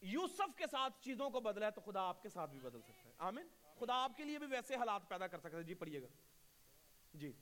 یوسف 0.01 0.57
کے 0.57 0.65
ساتھ 0.71 1.01
چیزوں 1.01 1.31
کو 1.31 1.41
بدلا 1.41 1.67
ہے 1.67 1.71
تو 1.71 1.81
خدا 1.81 2.09
آپ 2.09 2.23
کے 2.23 2.29
ساتھ 2.29 2.51
بھی 2.51 2.61
بدل 2.61 2.81
سکتا 2.83 3.09
ہے۔ 3.09 3.15
آمین۔ 3.19 3.49
خدا 3.79 4.05
آپ 4.05 4.13
کے 4.17 4.25
لیے 4.25 4.39
بھی 4.39 4.47
ویسے 4.47 4.77
حالات 4.77 5.09
پیدا 5.09 5.27
کر 5.27 5.39
سکتا 5.39 5.57
ہے۔ 5.57 5.63
جی 5.63 5.75
پڑھیے 5.75 6.03
گا۔ 6.03 6.07
جی۔ 7.15 7.33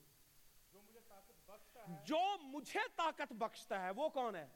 جو 2.05 2.37
مجھے 2.41 2.79
طاقت 2.95 3.33
بخشتا 3.33 3.81
ہے۔ 3.81 3.89
وہ 3.89 4.09
کون 4.09 4.35
ہے؟ 4.35 4.47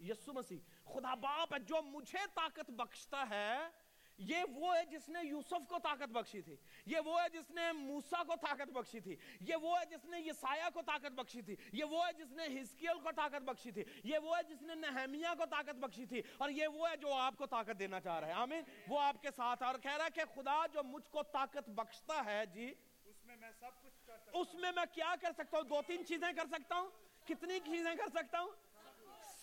یسو 0.00 0.32
مسیح۔ 0.32 0.58
خدا 0.84 1.14
باپ 1.14 1.54
ہے 1.54 1.58
جو 1.58 1.82
مجھے 1.82 2.18
طاقت 2.34 2.70
بخشتا 2.70 3.24
ہے 3.30 3.85
یہ 4.18 4.44
وہ 4.54 4.76
ہے 4.76 4.84
جس 4.84 5.08
نے 5.08 5.20
یوسف 5.22 5.68
کو 5.68 5.78
طاقت 5.78 6.08
بخشی 6.08 6.40
تھی 6.40 6.56
یہ 6.86 7.00
وہ 7.00 7.22
ہے 7.22 7.28
جس 7.28 7.50
نے 7.50 7.72
موسا 7.72 8.22
کو 8.24 8.34
طاقت 8.36 8.68
بخشی 8.68 9.00
تھی 9.00 9.16
یہ 9.40 9.56
وہ 9.56 9.80
ہے 9.80 9.84
جس 9.86 10.04
نے 10.04 10.20
یسایہ 10.20 10.70
کو 10.74 10.82
طاقت 10.82 11.12
بخشی 11.12 11.42
تھی 11.42 11.56
یہ 11.72 11.84
وہ 11.84 12.06
ہے 12.06 12.12
جس 12.12 12.32
نے 12.32 12.62
ہسکیل 12.62 12.98
کو 12.98 13.10
طاقت 13.16 13.42
بخشی 13.42 13.70
تھی 13.70 13.84
یہ 14.04 14.18
وہ 14.18 14.36
ہے 14.36 14.42
جس 14.42 14.62
نے 14.62 14.74
نہمیہ 14.74 15.34
کو 15.38 15.46
طاقت 15.46 15.74
بخشی 15.74 16.06
تھی 16.06 16.22
اور 16.38 16.50
یہ 16.50 16.66
وہ 16.66 16.90
ہے 16.90 16.96
جو 16.96 17.14
آپ 17.14 17.34
کو 17.36 17.46
طاقت 17.46 17.78
دینا 17.78 18.00
چاہ 18.00 18.20
رہا 18.20 18.26
ہے 18.26 18.32
آمین۔ 18.32 18.62
وہ 18.88 19.00
آپ 19.00 19.22
کے 19.22 19.28
ساتھ 19.36 19.62
اور 19.62 19.78
کہہ 19.78 19.96
رہا 19.96 20.04
ہے 20.04 20.10
کہ 20.10 20.24
خدا 20.34 20.66
جو 20.72 20.82
مجھ 20.82 21.10
کو 21.10 21.22
طاقت 21.22 21.68
بخشتا 21.68 22.24
ہے 22.24 22.46
جی 22.46 22.74
اس 23.04 23.24
میں 23.24 23.36
میں 23.36 23.50
سب 23.60 23.82
کچھ 23.82 24.06
کر 24.06 24.18
سکتا 24.18 24.32
ہوں 24.32 24.40
اس 24.40 24.54
میں 24.54 24.72
میں 24.72 24.84
کیا 24.92 25.14
کر 25.20 25.32
سکتا 25.32 25.56
ہوں؟ 25.56 25.64
دو 25.64 25.80
تین 25.86 26.06
چیزیں 26.06 26.32
کر 26.36 26.46
سکتا 26.46 26.74
ہوں؟ 26.74 26.90
کتنی 27.24 27.60
چیزیں 27.60 27.94
کر 27.94 28.08
سکتا 28.08 28.40
ہوں؟ 28.40 28.48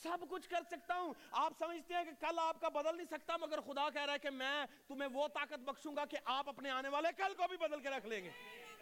سب 0.03 0.17
کچھ 0.29 0.49
کر 0.49 0.59
سکتا 0.71 0.99
ہوں۔ 0.99 1.13
آپ 1.31 1.53
سمجھتے 1.59 1.93
ہیں 1.93 2.03
کہ 2.03 2.11
کل 2.19 2.39
آپ 2.39 2.61
کا 2.61 2.69
بدل 2.69 2.97
نہیں 2.97 3.07
سکتا، 3.11 3.37
مگر 3.37 3.61
خدا 3.61 3.89
کہہ 3.89 4.01
رہا 4.01 4.13
ہے 4.13 4.19
کہ 4.19 4.29
میں 4.29 4.65
تمہیں 4.87 5.09
وہ 5.13 5.27
طاقت 5.27 5.59
بخشوں 5.59 5.95
گا 5.95 6.05
کہ 6.05 6.17
آپ 6.25 6.49
اپنے 6.49 6.69
آنے 6.69 6.89
والے 6.89 7.09
کل 7.17 7.33
کو 7.33 7.43
بھی 7.49 7.57
بدل 7.57 7.79
کے 7.79 7.89
رکھ 7.89 8.05
لیں 8.05 8.23
گے۔ 8.23 8.31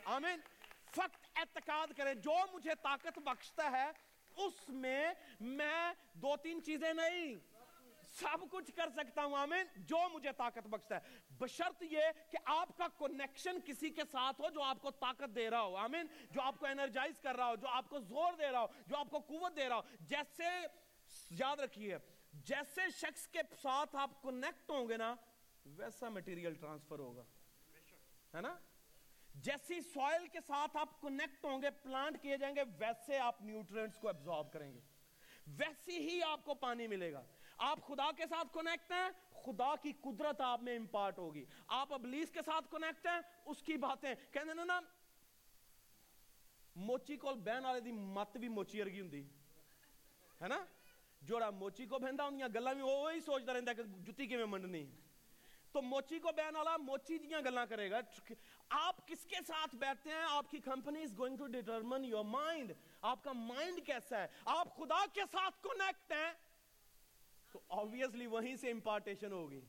آمین۔ 0.06 0.40
فقط 0.92 1.26
اعتقاد 1.36 1.88
کریں، 1.98 2.14
جو 2.14 2.34
مجھے 2.54 2.72
طاقت 2.82 3.20
بخشتا 3.20 3.72
ہے، 3.72 3.92
اس 4.36 4.70
میں 4.70 5.14
میں 5.40 5.94
دو 6.14 6.38
تین 6.38 6.64
چیزیں 6.64 6.94
نہیں، 6.94 7.36
سب 8.12 8.52
کچھ 8.52 8.72
کر 8.76 8.90
سکتا 8.90 9.26
ہوں۔ 9.26 9.38
آمین۔ 9.38 9.66
جو 9.76 9.98
مجھے 10.14 10.32
طاقت 10.32 10.68
بخشتا 10.68 10.96
ہے۔ 10.96 11.18
بشرط 11.38 11.84
یہ 11.84 12.02
کہ 12.32 12.38
آپ 12.46 12.78
کا 12.78 12.88
کنیکشن 13.00 13.58
کسی 13.66 13.90
کے 13.90 14.02
ساتھ 14.12 14.42
ہو 14.42 14.50
جو 14.50 14.64
آپ 14.64 14.82
کو 14.82 14.92
طاقت 14.92 15.36
دے 15.36 15.50
رہا 15.50 15.62
ہو۔ 15.62 15.76
آمین۔ 15.76 16.08
جو 16.32 16.42
آپ 16.42 16.60
کو 16.60 16.66
انرجائز 16.66 17.20
کر 17.20 17.36
رہا 17.36 17.46
ہو، 17.46 17.56
جو 17.56 17.68
آپ 17.68 17.90
کو 17.90 18.00
زور 18.00 18.34
دے 18.34 18.52
رہا 18.52 18.60
ہو، 18.60 18.68
جو 18.88 18.98
آپ 18.98 19.10
کو 19.10 19.20
قوت 19.20 19.56
دے 19.56 19.70
رہا 19.70 19.76
ہو۔ 19.76 19.82
جیسے 20.00 20.68
یاد 21.30 21.58
رکھیے، 21.58 21.98
جیسے 22.34 22.82
شخص 22.96 23.28
کے 23.28 23.40
ساتھ 23.62 23.96
آپ 23.96 24.22
کنیکٹ 24.22 24.70
ہوں 24.70 24.90
گے 24.90 24.98
نا، 24.98 25.16
ویسا 25.66 26.10
مٹیریل 26.10 26.54
ٹرانسفر 26.54 27.00
ہوگا۔ 27.00 27.24
ہے 28.36 28.42
نا؟ 28.42 28.60
جیسی 29.36 29.82
سوائل 29.82 30.28
کے 30.28 30.40
ساتھ 30.48 30.78
آپ 30.78 31.02
کنیکٹ 31.02 31.46
ہوں 31.46 31.62
گے 31.62 31.70
پلانٹ 31.70 32.22
کیے 32.22 32.38
جائیں 32.38 32.56
گے، 32.56 32.62
ویسے 32.78 33.20
آپ 33.20 33.42
نیوٹرینٹس 33.42 33.98
کو 33.98 34.10
ابزارب 34.10 34.54
کریں 34.54 34.74
گے۔ 34.74 34.80
ویسی 35.48 35.98
ہی 35.98 36.24
آپ 36.24 36.46
کو 36.46 36.54
پانی 36.54 36.88
ملے 36.88 37.14
گا۔ 37.14 37.24
آپ 37.58 37.88
خدا 37.88 38.12
کے 38.12 38.24
ساتھ 38.30 38.48
کنیکٹ 38.54 38.92
ہیں، 38.92 39.10
خدا 39.44 39.76
کی 39.76 39.92
قدرت 39.92 40.42
آپ 40.42 40.64
میں 40.64 40.78
امپارٹ 40.78 41.18
ہوگی۔ 41.18 41.46
آپ 41.68 41.94
ابلیس 41.94 42.32
کے 42.32 42.40
ساتھ 42.46 42.72
کنیکٹ 42.72 43.08
ہیں، 43.08 43.22
اس 43.46 43.62
کی 43.62 43.78
باتیں۔ 43.78 44.16
کہنے 44.32 44.54
نا 44.54 44.64
نا، 44.64 44.80
موچی 46.76 47.18
کول 47.18 47.34
بہن 47.34 47.66
والے 47.66 47.80
دی 47.80 47.92
مت 47.92 48.38
بھی 48.38 48.48
موچی 48.48 48.82
ورگی 48.82 49.02
ہوندی۔ 49.02 49.28
ہے 50.42 50.48
نا؟ 50.48 50.66
جوڑا 51.22 51.50
موچی 51.50 51.86
کو 51.86 52.00
بہندا 52.00 52.24
ہوندیاں 52.24 52.48
گلاں 52.54 52.74
وی 52.76 52.82
اوہی 52.82 53.20
سوچدا 53.20 53.54
رہندا 53.54 53.74
کہ 53.74 53.84
جُتی 54.06 54.28
کیویں 54.28 54.46
منڈنی 54.46 54.86
تو 55.72 55.82
موچی 55.82 56.20
کو 56.20 56.32
بہن 56.38 56.56
والا 56.56 56.76
موچی 56.78 57.18
دیاں 57.18 57.42
گلاں 57.42 57.66
کرے 57.66 57.90
گا 57.92 58.00
آپ 58.70 59.06
کس 59.08 59.26
کے 59.26 59.42
ساتھ 59.48 59.76
بیٹھتے 59.76 60.10
ہیں 60.10 60.24
آپ 60.30 60.50
کی 60.52 60.60
company 60.60 61.04
is 61.04 61.18
going 61.18 61.38
to 61.38 61.48
determine 61.48 62.06
your 62.06 62.24
mind 62.28 62.72
آپ 63.02 63.24
کا 63.24 63.34
مائنڈ 63.34 63.86
کیسا 63.86 64.22
ہے 64.22 64.28
آپ 64.56 64.76
خدا 64.78 65.06
کے 65.14 65.22
ساتھ 65.32 65.62
کنیکٹ 65.64 66.12
ہیں 66.12 66.32
تو 67.52 67.60
آبیسلی 67.82 68.28
وہیں 68.28 68.56
سے 68.56 68.72
امپارٹیشن 68.72 69.32
ہوگی 69.32 69.62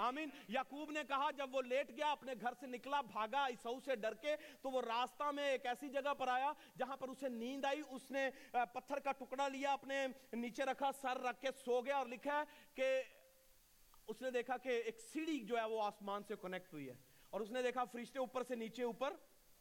آمین۔ 0.00 0.28
یعقوب 0.48 0.90
نے 0.90 1.00
کہا، 1.08 1.30
جب 1.30 1.54
وہ 1.54 1.62
لیٹ 1.62 1.90
گیا، 1.90 2.12
اپنے 2.12 2.32
گھر 2.40 2.52
سے 2.60 2.66
نکلا، 2.66 3.00
بھاگا 3.00 3.46
عیسو 3.46 3.80
سے 3.80 3.96
ڈر 3.96 4.14
کے، 4.14 4.36
تو 4.62 4.70
وہ 4.70 4.82
راستہ 4.82 5.30
میں 5.30 5.50
ایک 5.50 5.66
ایسی 5.66 5.88
جگہ 5.88 6.14
پر 6.14 6.28
آیا، 6.28 6.52
جہاں 6.78 6.96
پر 6.96 7.08
اسے 7.08 7.28
نیند 7.28 7.64
آئی۔ 7.64 7.82
اس 7.90 8.10
نے 8.10 8.30
پتھر 8.50 8.98
کا 8.98 9.12
ٹکڑا 9.12 9.48
لیا، 9.48 9.72
اپنے 9.72 10.06
نیچے 10.32 10.64
رکھا، 10.64 10.90
سر 10.92 11.20
رکھ 11.20 11.40
کے 11.40 11.48
سو 11.64 11.80
گیا 11.80 11.96
اور 11.96 12.06
لکھا 12.06 12.38
ہے 12.38 12.44
کہ 12.74 13.02
اس 14.08 14.22
نے 14.22 14.30
دیکھا 14.30 14.56
کہ 14.56 14.68
ایک 14.68 15.00
سیڑھی 15.00 15.40
جو 15.40 15.58
ہے، 15.58 15.64
وہ 15.64 15.82
آسمان 15.82 16.22
سے 16.28 16.34
کنیکٹ 16.40 16.72
ہوئی 16.72 16.88
ہے۔ 16.88 16.94
اور 17.30 17.40
اس 17.40 17.50
نے 17.50 17.62
دیکھا، 17.62 17.84
فرشتے 17.84 18.18
اوپر 18.18 18.42
سے 18.42 18.54
نیچے 18.54 18.82
اوپر 18.82 19.14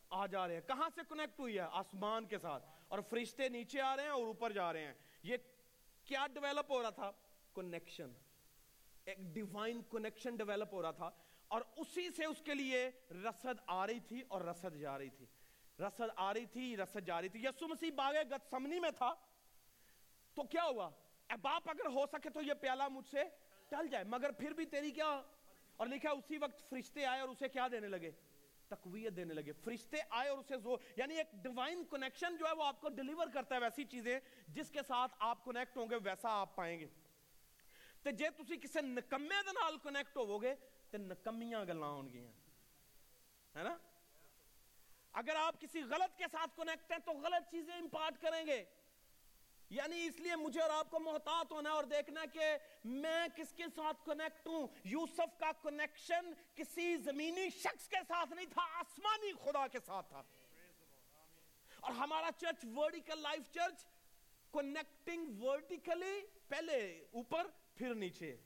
آ 0.09 0.25
جا 0.25 0.47
رہے 0.47 0.53
ہیں۔ 0.53 0.61
کہاں 0.67 0.89
سے 0.95 1.01
کنیکٹ 1.09 1.39
ہوئی 1.39 1.55
ہے؟ 1.55 1.65
آسمان 1.71 2.25
کے 2.25 2.39
ساتھ۔ 2.39 2.65
اور 2.87 2.99
فرشتے 3.09 3.49
نیچے 3.49 3.81
آ 3.81 3.95
رہے 3.95 4.03
ہیں 4.03 4.09
اور 4.09 4.23
اوپر 4.23 4.51
جا 4.51 4.73
رہے 4.73 4.85
ہیں۔ 4.85 4.93
یہ 5.23 5.37
کیا 6.05 6.27
ڈیولپ 6.33 6.71
ہو 6.71 6.81
رہا 6.81 6.89
تھا؟ 6.89 7.11
کنیکشن 7.55 8.13
ایک 9.05 9.17
ڈیوائن 9.19 9.81
کنیکشن 9.89 10.35
ڈیولپ 10.35 10.73
ہو 10.73 10.81
رہا 10.81 10.91
تھا 10.91 11.09
اور 11.47 11.61
اسی 11.75 12.09
سے 12.11 12.25
اس 12.25 12.41
کے 12.41 12.53
لیے 12.53 12.91
رسد 13.11 13.59
آ 13.67 13.87
رہی 13.87 13.99
تھی 13.99 14.23
اور 14.27 14.41
رسد 14.41 14.75
جا 14.75 14.97
رہی 14.97 15.09
تھی۔ 15.09 15.25
رسد 15.79 16.09
آ 16.15 16.33
رہی 16.33 16.45
تھی، 16.45 16.77
رسد 16.77 17.07
جا 17.07 17.21
رہی 17.21 17.29
تھی۔ 17.29 17.39
یسو 17.43 17.67
مسیح 17.67 17.91
باغ 17.95 18.13
گت 18.31 18.49
سمنی 18.49 18.79
میں 18.79 18.91
تھا۔ 18.91 19.15
تو 20.33 20.43
کیا 20.43 20.63
ہوا؟ 20.63 20.85
اے 21.29 21.37
باپ 21.41 21.69
اگر 21.69 21.85
ہو 21.85 22.05
سکے 22.11 22.29
تو 22.29 22.41
یہ 22.41 22.53
پیالہ 22.53 22.83
مجھ 22.87 23.09
سے 23.09 23.23
ٹل 23.69 23.87
جائے، 23.87 24.03
مگر 24.03 24.31
پھر 24.31 24.51
بھی 24.51 24.65
تیری 24.65 24.91
کیا؟ 24.91 25.21
اور 25.77 25.87
لکھا 25.87 26.11
اسی 26.11 26.37
وقت 26.37 26.69
فرشتے 26.69 27.05
آئے 27.05 27.21
اور 27.21 27.29
اسے 27.29 27.49
کیا 27.49 27.67
دینے 27.71 27.87
لگے؟ 27.87 28.11
تقویت 28.67 29.15
دینے 29.15 29.33
لگے۔ 29.33 29.51
فرشتے 29.51 29.97
آئے 30.09 30.29
اور 30.29 30.37
اسے 30.37 30.57
زور 30.57 30.77
یعنی 30.95 31.15
ایک 31.15 31.27
ڈیوائن 31.33 31.83
کنیکشن 31.89 32.37
جو 32.37 32.47
ہے 32.47 32.53
وہ 32.53 32.63
آپ 32.63 32.81
کو 32.81 32.89
ڈیلیور 32.89 33.27
کرتا 33.27 33.55
ہے 33.55 33.59
ویسی 33.59 33.83
چیزیں، 33.83 34.19
جس 34.47 34.69
کے 34.71 34.79
ساتھ 34.87 35.15
آپ 35.19 35.45
کنیکٹ 35.45 35.77
ہوں 35.77 35.89
گے، 35.89 35.95
ویسا 36.03 36.29
آپ 36.29 36.55
پائیں 36.55 36.79
گے۔ 36.79 36.87
ਤੇ 38.05 38.11
ਜੇ 38.11 38.29
ਤੁਸੀਂ 38.29 38.57
ਕਿਸੇ 38.59 38.81
ਨਕਮੇ 38.81 39.41
ਦੇ 39.43 39.51
ਨਾਲ 39.53 39.77
ਕਨੈਕਟ 39.77 40.17
ਹੋਵੋਗੇ، 40.17 40.55
ਤੇ 40.91 40.97
ਨਕਮੀਆਂ 40.97 41.65
ਗੱਲਾਂ 41.65 41.91
ਹੋਣਗੀਆਂ 41.91 42.31
ਹੈਨਾ 43.55 43.77
اگر 45.13 45.35
آپ 45.35 45.55
کسی 45.61 45.81
غلط 45.83 46.17
کے 46.17 46.27
ساتھ 46.31 46.55
کنیکٹ 46.55 46.91
ہیں 46.91 46.97
تو 47.05 47.11
غلط 47.21 47.49
چیزیں 47.51 47.73
امپارٹ 47.75 48.21
کریں 48.21 48.45
گے 48.47 48.63
یعنی 49.69 50.05
اس 50.05 50.19
لیے 50.19 50.35
مجھے 50.35 50.61
اور 50.61 50.69
آپ 50.69 50.91
کو 50.91 50.99
محتاط 50.99 51.51
ہونا 51.51 51.69
ہے 51.69 51.75
اور 51.75 51.83
دیکھنا 51.83 52.25
کہ 52.33 52.45
میں 52.83 53.27
کس 53.35 53.53
کے 53.53 53.63
ساتھ 53.75 54.05
کنیکٹ 54.05 54.47
ہوں 54.47 54.67
یوسف 54.83 55.37
کا 55.39 55.51
کنیکشن 55.63 56.31
کسی 56.55 56.95
زمینی 56.97 57.49
شخص 57.57 57.87
کے 57.87 58.01
ساتھ 58.07 58.33
نہیں 58.33 58.45
تھا 58.53 58.65
آسمانی 58.79 59.31
خدا 59.43 59.65
کے 59.67 59.79
ساتھ 59.85 60.09
تھا 60.09 60.21
اور 61.79 61.91
ہمارا 61.91 62.29
church 62.37 62.65
vertical 62.75 63.21
life 63.21 63.51
church 63.51 63.85
connecting 64.53 65.41
vertically 65.43 66.19
پہلے 66.47 66.79
اوپر 67.11 67.47
پھر 67.79 67.95
نیچے۔ 67.95 68.37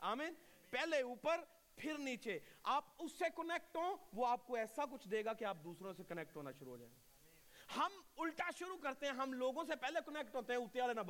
آمین؟ 0.00 0.34
پہلے 0.70 1.00
اوپر، 1.02 1.40
پھر 1.76 1.98
نیچے۔ 1.98 2.38
آپ 2.62 2.84
اس 2.98 3.12
سے 3.12 3.24
کنیکٹ 3.36 3.76
ہوں، 3.76 3.96
وہ 4.12 4.26
آپ 4.26 4.46
کو 4.46 4.56
ایسا 4.56 4.84
کچھ 4.84 5.08
دے 5.08 5.24
گا 5.24 5.32
کہ 5.32 5.44
آپ 5.44 5.56
دوسروں 5.64 5.92
سے 5.92 6.02
کنیکٹ 6.08 6.36
ہونا 6.36 6.50
شروع 6.58 6.72
ہو 6.72 6.76
جائیں۔ 6.76 6.94
ہم 7.76 7.92
الٹا 8.16 8.50
شروع 8.58 8.76
کرتے 8.76 9.06
ہیں، 9.06 9.12
ہم 9.12 9.32
لوگوں 9.32 9.64
سے 9.64 9.76
پہلے 9.76 10.00
کنیکٹ 10.06 10.34
ہوتے 10.34 10.52
ہیں، 10.52 10.60
اتنے 10.60 10.80
والے 10.80 10.94
نہ 10.94 11.00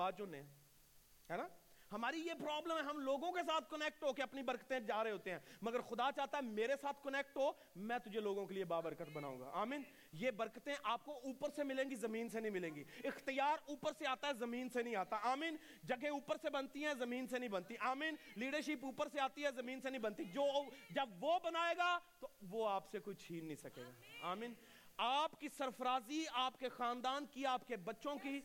ہے 1.31 1.37
نا؟ 1.37 1.49
ہماری 1.93 2.19
یہ 2.21 2.33
پرابلم 2.39 2.77
ہے، 2.77 2.83
ہم 2.83 2.99
لوگوں 2.99 3.33
کے 3.33 3.41
ساتھ 3.47 3.71
کنیکٹ 3.71 4.05
ہو 4.05 4.13
کے 4.13 4.23
اپنی 4.23 4.43
برکتیں 4.43 4.81
جا 4.81 5.05
رہے 5.05 5.11
ہوتے 5.11 5.31
ہیں۔ 5.31 5.39
مگر 5.63 5.81
خدا 5.81 6.11
چاہتا 6.17 6.39
ہے 6.39 6.43
میرے 6.43 6.75
ساتھ 6.81 7.05
کنیکٹ 7.05 7.37
ہو، 7.37 7.53
میں 7.77 7.99
تجھے 7.99 8.21
لوگوں 8.21 8.47
کے 8.47 8.55
لیے 8.55 8.65
بابرکت 8.65 9.11
بناؤں 9.13 9.41
گا۔ 9.41 9.51
آمین۔ 9.53 9.83
یہ 10.13 10.31
برکتیں 10.31 10.75
آپ 10.83 11.05
کو 11.05 11.13
اوپر 11.13 11.49
سے 11.51 11.65
ملیں 11.65 11.91
گی، 11.91 11.95
زمین 11.95 12.29
سے 12.29 12.41
نہیں 12.41 12.51
ملیں 12.51 12.75
گی۔ 12.75 12.85
اختیار 13.05 13.57
اوپر 13.69 13.93
سے 13.99 14.07
آتا 14.07 14.29
ہے، 14.29 14.33
زمین 14.33 14.69
سے 14.69 14.83
نہیں 14.83 14.97
آتا۔ 14.97 15.17
آمین۔ 15.23 15.57
جگہ 15.83 16.09
اوپر 16.09 16.37
سے 16.43 16.51
بنتی 16.51 16.87
ہیں، 16.87 16.95
زمین 16.95 17.27
سے 17.27 17.39
نہیں 17.39 17.49
بنتی۔ 17.49 17.75
آمین۔ 17.81 18.15
لیڈرشپ 18.37 18.85
اوپر 18.85 19.09
سے 19.09 19.21
آتی 19.21 19.45
ہے، 19.45 19.51
زمین 19.51 19.81
سے 19.81 19.91
نہیں 19.91 20.03
بنتی۔ 20.03 20.25
جو 20.25 20.47
جب 20.91 21.09
وہ 21.21 21.39
بنائے 21.39 21.77
گا، 21.77 21.99
تو 22.21 22.29
وہ 22.51 22.69
آپ 22.69 22.91
سے 22.91 22.99
کوئی 22.99 23.17
چھین 23.17 23.45
نہیں 23.45 23.57
سکے 23.57 23.83
گا۔ 23.83 23.91
آمین۔ 24.23 24.55
آپ 24.97 25.41
کی 25.41 25.49
سرفرازی، 25.49 26.25
آپ 26.33 26.59
کے 26.59 26.69
خاندان 26.69 27.27
کی، 27.27 27.47
آپ 27.47 27.69
کے 27.69 27.77
بچوں 27.77 28.17
کی 28.17 28.41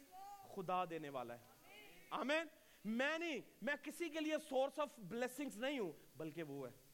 خدا 0.55 0.85
دینے 0.89 1.09
والا 1.09 1.33
ہے۔ 1.33 1.39
آمین۔ 2.09 2.64
میں 2.85 3.17
نہیں، 3.17 3.37
میں 3.61 3.75
کسی 3.83 4.09
کے 4.09 4.19
لیے 4.19 4.35
سورس 4.49 4.79
آف 4.79 4.87
بلیسنگز 4.97 5.57
نہیں 5.57 5.79
ہوں، 5.79 5.91
بلکہ 6.15 6.43
وہ 6.43 6.67
ہے۔ 6.67 6.85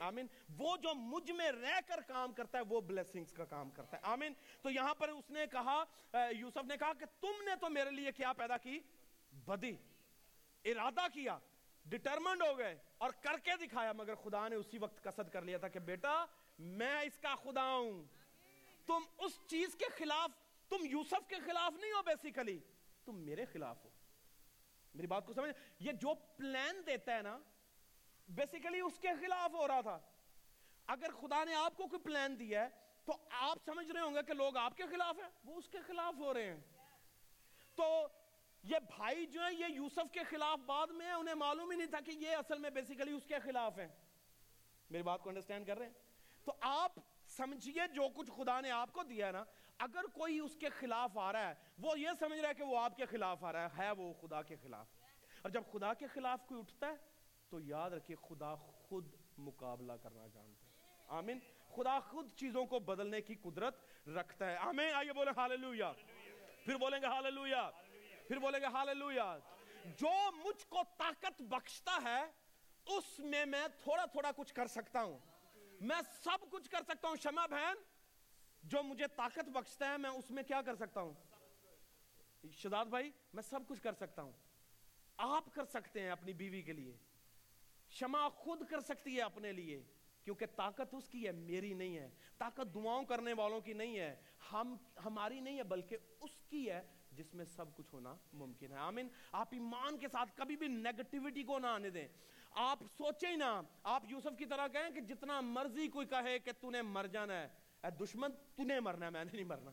آمین۔ 0.00 0.26
وہ 0.58 0.76
جو 0.76 0.94
مجھ 0.94 1.30
میں 1.30 1.52
رہ 1.52 1.80
کر 1.86 2.00
کام 2.00 2.32
کرتا 2.32 2.58
ہے، 2.58 2.62
وہ 2.68 2.80
بلیسنگز 2.80 3.32
کا 3.32 3.44
کام 3.44 3.70
کرتا 3.70 3.96
ہے۔ 3.96 4.02
آمین۔ 4.02 4.32
تو 4.62 4.70
یہاں 4.70 4.94
پر 4.94 5.08
اس 5.08 5.30
نے 5.30 5.46
کہا 5.46 5.84
یوسف 6.30 6.64
نے 6.64 6.76
کہا 6.76 6.92
کہ 6.92 7.06
تم 7.20 7.42
نے 7.44 7.50
تو 7.60 7.70
میرے 7.70 7.90
لیے 7.90 8.12
کیا 8.12 8.32
پیدا 8.32 8.56
کی؟ 8.56 8.80
بدی۔ 9.32 9.76
ارادہ 10.64 11.06
کیا 11.12 11.38
ڈٹرمنڈ 11.84 12.42
ہو 12.42 12.58
گئے 12.58 12.78
اور 12.98 13.10
کر 13.10 13.38
کے 13.38 13.66
دکھایا، 13.66 13.92
مگر 13.92 14.14
خدا 14.14 14.48
نے 14.48 14.56
اسی 14.56 14.78
وقت 14.78 15.02
قصد 15.02 15.32
کر 15.32 15.42
لیا 15.42 15.58
تھا 15.58 15.68
کہ 15.68 15.78
بیٹا، 15.78 16.24
میں 16.58 17.00
اس 17.00 17.18
کا 17.18 17.34
خدا 17.34 17.74
ہوں۔ 17.74 18.02
تم 18.86 18.98
اس 19.18 19.32
چیز 19.46 19.74
کے 19.74 19.84
خلاف، 19.96 20.30
تم 20.68 20.76
یوسف 20.84 21.28
کے 21.28 21.36
خلاف 21.46 21.72
نہیں 21.72 21.92
ہو 21.92 22.02
بیسیکلی 22.02 22.58
تم 23.04 23.16
میرے 23.16 23.44
خلاف 23.44 23.84
ہو۔ 23.84 23.90
میری 24.94 25.06
بات 25.06 25.26
کو 25.26 25.32
سمجھ 25.32 25.50
یہ 25.78 25.92
جو 25.92 26.14
پلان 26.14 26.82
دیتا 26.86 27.16
ہے 27.16 27.22
نا 27.22 27.38
بیسیکلی 28.28 28.80
اس 28.80 28.98
کے 28.98 29.08
خلاف 29.20 29.50
ہو 29.50 29.68
رہا 29.68 29.80
تھا۔ 29.80 29.98
اگر 30.86 31.12
خدا 31.20 31.44
نے 31.44 31.54
آپ 31.54 31.76
کو 31.76 31.86
کوئی 31.86 32.02
پلان 32.02 32.38
دیا 32.38 32.64
ہے، 32.64 32.68
تو 33.04 33.16
آپ 33.30 33.58
سمجھ 33.64 33.90
رہے 33.90 34.00
ہوں 34.00 34.14
گے 34.14 34.22
کہ 34.26 34.32
لوگ 34.32 34.56
آپ 34.56 34.76
کے 34.76 34.82
خلاف 34.90 35.16
ہیں۔ 35.16 35.30
وہ 35.44 35.56
اس 35.56 35.68
کے 35.68 35.78
خلاف 35.86 36.14
ہو 36.18 36.34
رہے 36.34 36.44
ہیں۔ 36.44 36.60
تو 37.74 38.06
یہ 38.62 38.76
بھائی 38.96 39.26
جو 39.26 39.42
ہیں، 39.42 39.54
یہ 39.58 39.66
یوسف 39.68 40.12
کے 40.12 40.20
خلاف 40.30 40.58
بعد 40.58 40.86
میں 40.86 41.06
ہیں، 41.06 41.12
انہیں 41.12 41.34
معلوم 41.34 41.70
ہی 41.70 41.76
نہیں 41.76 41.86
تھا 41.86 42.00
کہ 42.00 42.10
یہ 42.10 42.36
اصل 42.36 42.58
میں 42.58 42.70
بیسیکلی 42.70 43.12
اس 43.12 43.26
کے 43.26 43.38
خلاف 43.38 43.78
ہیں۔ 43.78 43.88
میری 44.90 45.02
بات 45.02 45.20
کو 45.20 45.28
انڈرسٹینڈ 45.28 45.66
کر 45.66 45.78
رہے 45.78 45.86
ہیں؟ 45.86 45.92
تو 46.44 46.54
آپ 46.60 46.92
سمجھئے 47.28 47.88
جو 47.88 48.08
کچھ 48.14 48.30
خدا 48.36 48.60
نے 48.60 48.70
آپ 48.70 48.92
کو 48.92 49.02
دیا 49.02 49.26
ہے 49.26 49.32
نا 49.32 49.44
اگر 49.78 50.04
کوئی 50.14 50.38
اس 50.38 50.56
کے 50.56 50.68
خلاف 50.68 51.18
آ 51.18 51.32
رہا 51.32 51.48
ہے 51.48 51.54
وہ 51.78 52.00
یہ 52.00 52.08
سمجھ 52.18 52.40
رہا 52.40 52.48
ہے 52.48 52.54
کہ 52.54 52.62
وہ 52.62 52.78
آپ 52.78 52.96
کے 52.96 53.06
خلاف 53.06 53.44
آ 53.44 53.52
رہا 53.52 53.66
ہے, 53.66 53.68
ہے 53.78 53.90
وہ 53.90 54.12
خدا 54.12 54.42
کے 54.42 54.56
خلاف۔ 54.62 54.86
اور 55.42 55.50
جب 55.50 55.62
خدا 55.72 55.94
کے 55.94 56.06
خلاف 56.06 56.46
کوئی 56.46 56.60
اٹھتا 56.60 56.86
ہے 56.86 56.96
تو 57.48 57.60
یاد 57.60 57.90
رکھیے 57.90 58.16
خدا 58.28 58.54
خود 58.54 59.14
مقابلہ 59.38 59.92
کرنا 59.92 60.26
جانتا 60.26 60.66
ہے۔ 60.66 60.72
آمین۔ 61.08 61.38
خدا 61.74 62.00
خود 62.00 62.30
چیزوں 62.32 62.66
کو 62.66 62.78
بدلنے 62.78 63.20
کی 63.20 63.34
قدرت 63.34 63.76
رکھتا 64.08 64.50
ہے۔ 64.50 64.56
آمین۔ 64.56 64.94
آئیے 64.94 65.12
بولیں 65.12 65.32
ہاللویا۔ 65.36 65.92
پھر 66.64 66.76
بولیں 66.76 67.00
گے 67.00 67.06
ہاللویا۔ 67.06 67.70
پھر 68.28 68.38
بولیں 68.38 68.60
گے 68.60 68.66
ہاللویا۔ 68.66 69.38
جو 69.84 70.32
مجھ 70.32 70.66
کو 70.68 70.82
طاقت 70.98 71.42
بخشتا 71.42 71.98
ہے 72.04 72.24
اس 72.86 73.18
میں 73.18 73.46
میں 73.46 73.68
تھوڑا 73.82 74.04
تھوڑا 74.04 74.30
کچھ 74.36 74.54
کر 74.54 74.66
سکتا 74.66 75.02
ہوں۔ 75.02 75.18
میں 75.80 76.00
سب 76.24 76.50
کچھ 76.50 76.70
کر 76.70 76.82
سکتا 76.82 77.08
ہوں 77.08 77.16
شمع 77.22 77.46
بہن۔ 77.46 77.93
جو 78.64 78.82
مجھے 78.82 79.04
طاقت 79.16 79.48
بخشتا 79.48 79.92
ہے، 79.92 79.96
میں 79.96 80.10
اس 80.10 80.30
میں 80.30 80.42
کیا 80.42 80.62
کر 80.62 80.74
سکتا 80.74 81.00
ہوں؟ 81.00 81.12
شداد 82.52 82.86
بھائی، 82.86 83.10
میں 83.32 83.42
سب 83.42 83.60
کچھ 83.68 83.82
کر 83.82 83.92
سکتا 83.92 84.22
ہوں۔ 84.22 84.32
آپ 85.16 85.54
کر 85.54 85.64
سکتے 85.64 86.00
ہیں 86.00 86.10
اپنی 86.10 86.32
بیوی 86.32 86.62
کے 86.62 86.72
لیے۔ 86.72 86.96
شمع 87.88 88.28
خود 88.28 88.66
کر 88.68 88.80
سکتی 88.80 89.16
ہے 89.16 89.22
اپنے 89.22 89.52
لیے، 89.52 89.82
کیونکہ 90.24 90.46
طاقت 90.46 90.94
اس 90.94 91.08
کی 91.08 91.26
ہے، 91.26 91.32
میری 91.32 91.74
نہیں 91.74 91.96
ہے۔ 91.96 92.10
طاقت 92.38 92.74
دعاؤں 92.74 93.04
کرنے 93.04 93.32
والوں 93.32 93.60
کی 93.60 93.72
نہیں 93.72 93.98
ہے۔ 93.98 94.16
ہم، 94.52 94.76
ہماری 95.04 95.40
نہیں 95.40 95.58
ہے، 95.58 95.62
بلکہ 95.62 95.96
اس 96.20 96.42
کی 96.48 96.70
ہے، 96.70 96.82
جس 97.12 97.34
میں 97.34 97.44
سب 97.44 97.76
کچھ 97.76 97.94
ہونا 97.94 98.16
ممکن 98.32 98.72
ہے۔ 98.72 98.76
آمین۔ 98.76 99.08
آپ 99.32 99.48
ایمان 99.52 99.98
کے 99.98 100.08
ساتھ 100.08 100.30
کبھی 100.34 100.56
بھی 100.56 100.68
نیگٹیوٹی 100.68 101.42
کو 101.42 101.58
نہ 101.58 101.66
آنے 101.66 101.90
دیں۔ 101.90 102.08
آپ 102.50 102.78
سوچیں 102.96 103.36
نہ۔ 103.36 103.60
آپ 103.82 104.02
یوسف 104.08 104.38
کی 104.38 104.44
طرح 104.44 104.68
کہیں 104.68 104.90
کہ 104.90 105.00
جتنا 105.00 105.40
مرضی 105.40 105.88
کوئی 105.88 106.06
کہے 106.06 106.38
کہ 106.38 106.52
تُو 106.52 106.70
نے 106.70 106.82
مر 106.82 107.06
جانا 107.06 107.42
ہے۔ 107.42 107.63
اے 107.84 107.90
دشمن 107.90 108.30
تو 108.54 108.62
نے 108.62 108.80
مرنا 108.80 109.10
میں 109.10 109.24
نے 109.24 109.30
نہیں 109.32 109.44
مرنا۔ 109.44 109.70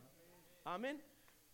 آمین۔ 0.64 0.96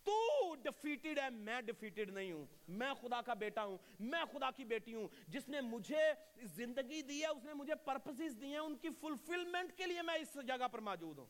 تو 0.03 0.55
ڈیفیٹڈ 0.55 1.19
ہے 1.19 1.29
میں 1.29 1.61
ڈیفیٹڈ 1.61 2.09
نہیں 2.09 2.31
ہوں۔ 2.31 2.45
میں 2.67 2.93
خدا 3.01 3.21
کا 3.21 3.33
بیٹا 3.33 3.63
ہوں 3.65 3.77
میں 3.99 4.25
خدا 4.31 4.51
کی 4.51 4.63
بیٹی 4.63 4.93
ہوں۔ 4.93 5.07
جس 5.27 5.49
نے 5.49 5.61
مجھے 5.61 6.13
زندگی 6.43 7.01
دی 7.01 7.21
ہے 7.21 7.27
اس 7.27 7.43
نے 7.43 7.53
مجھے 7.53 7.75
پرپسز 7.75 8.41
دی 8.41 8.45
ہیں 8.45 8.57
ان 8.57 8.75
کی 8.75 8.89
فلفلمنٹ 9.01 9.77
کے 9.77 9.85
لیے 9.85 10.01
میں 10.01 10.15
اس 10.15 10.37
جگہ 10.47 10.67
پر 10.67 10.79
موجود 10.79 11.17
ہوں۔ 11.17 11.25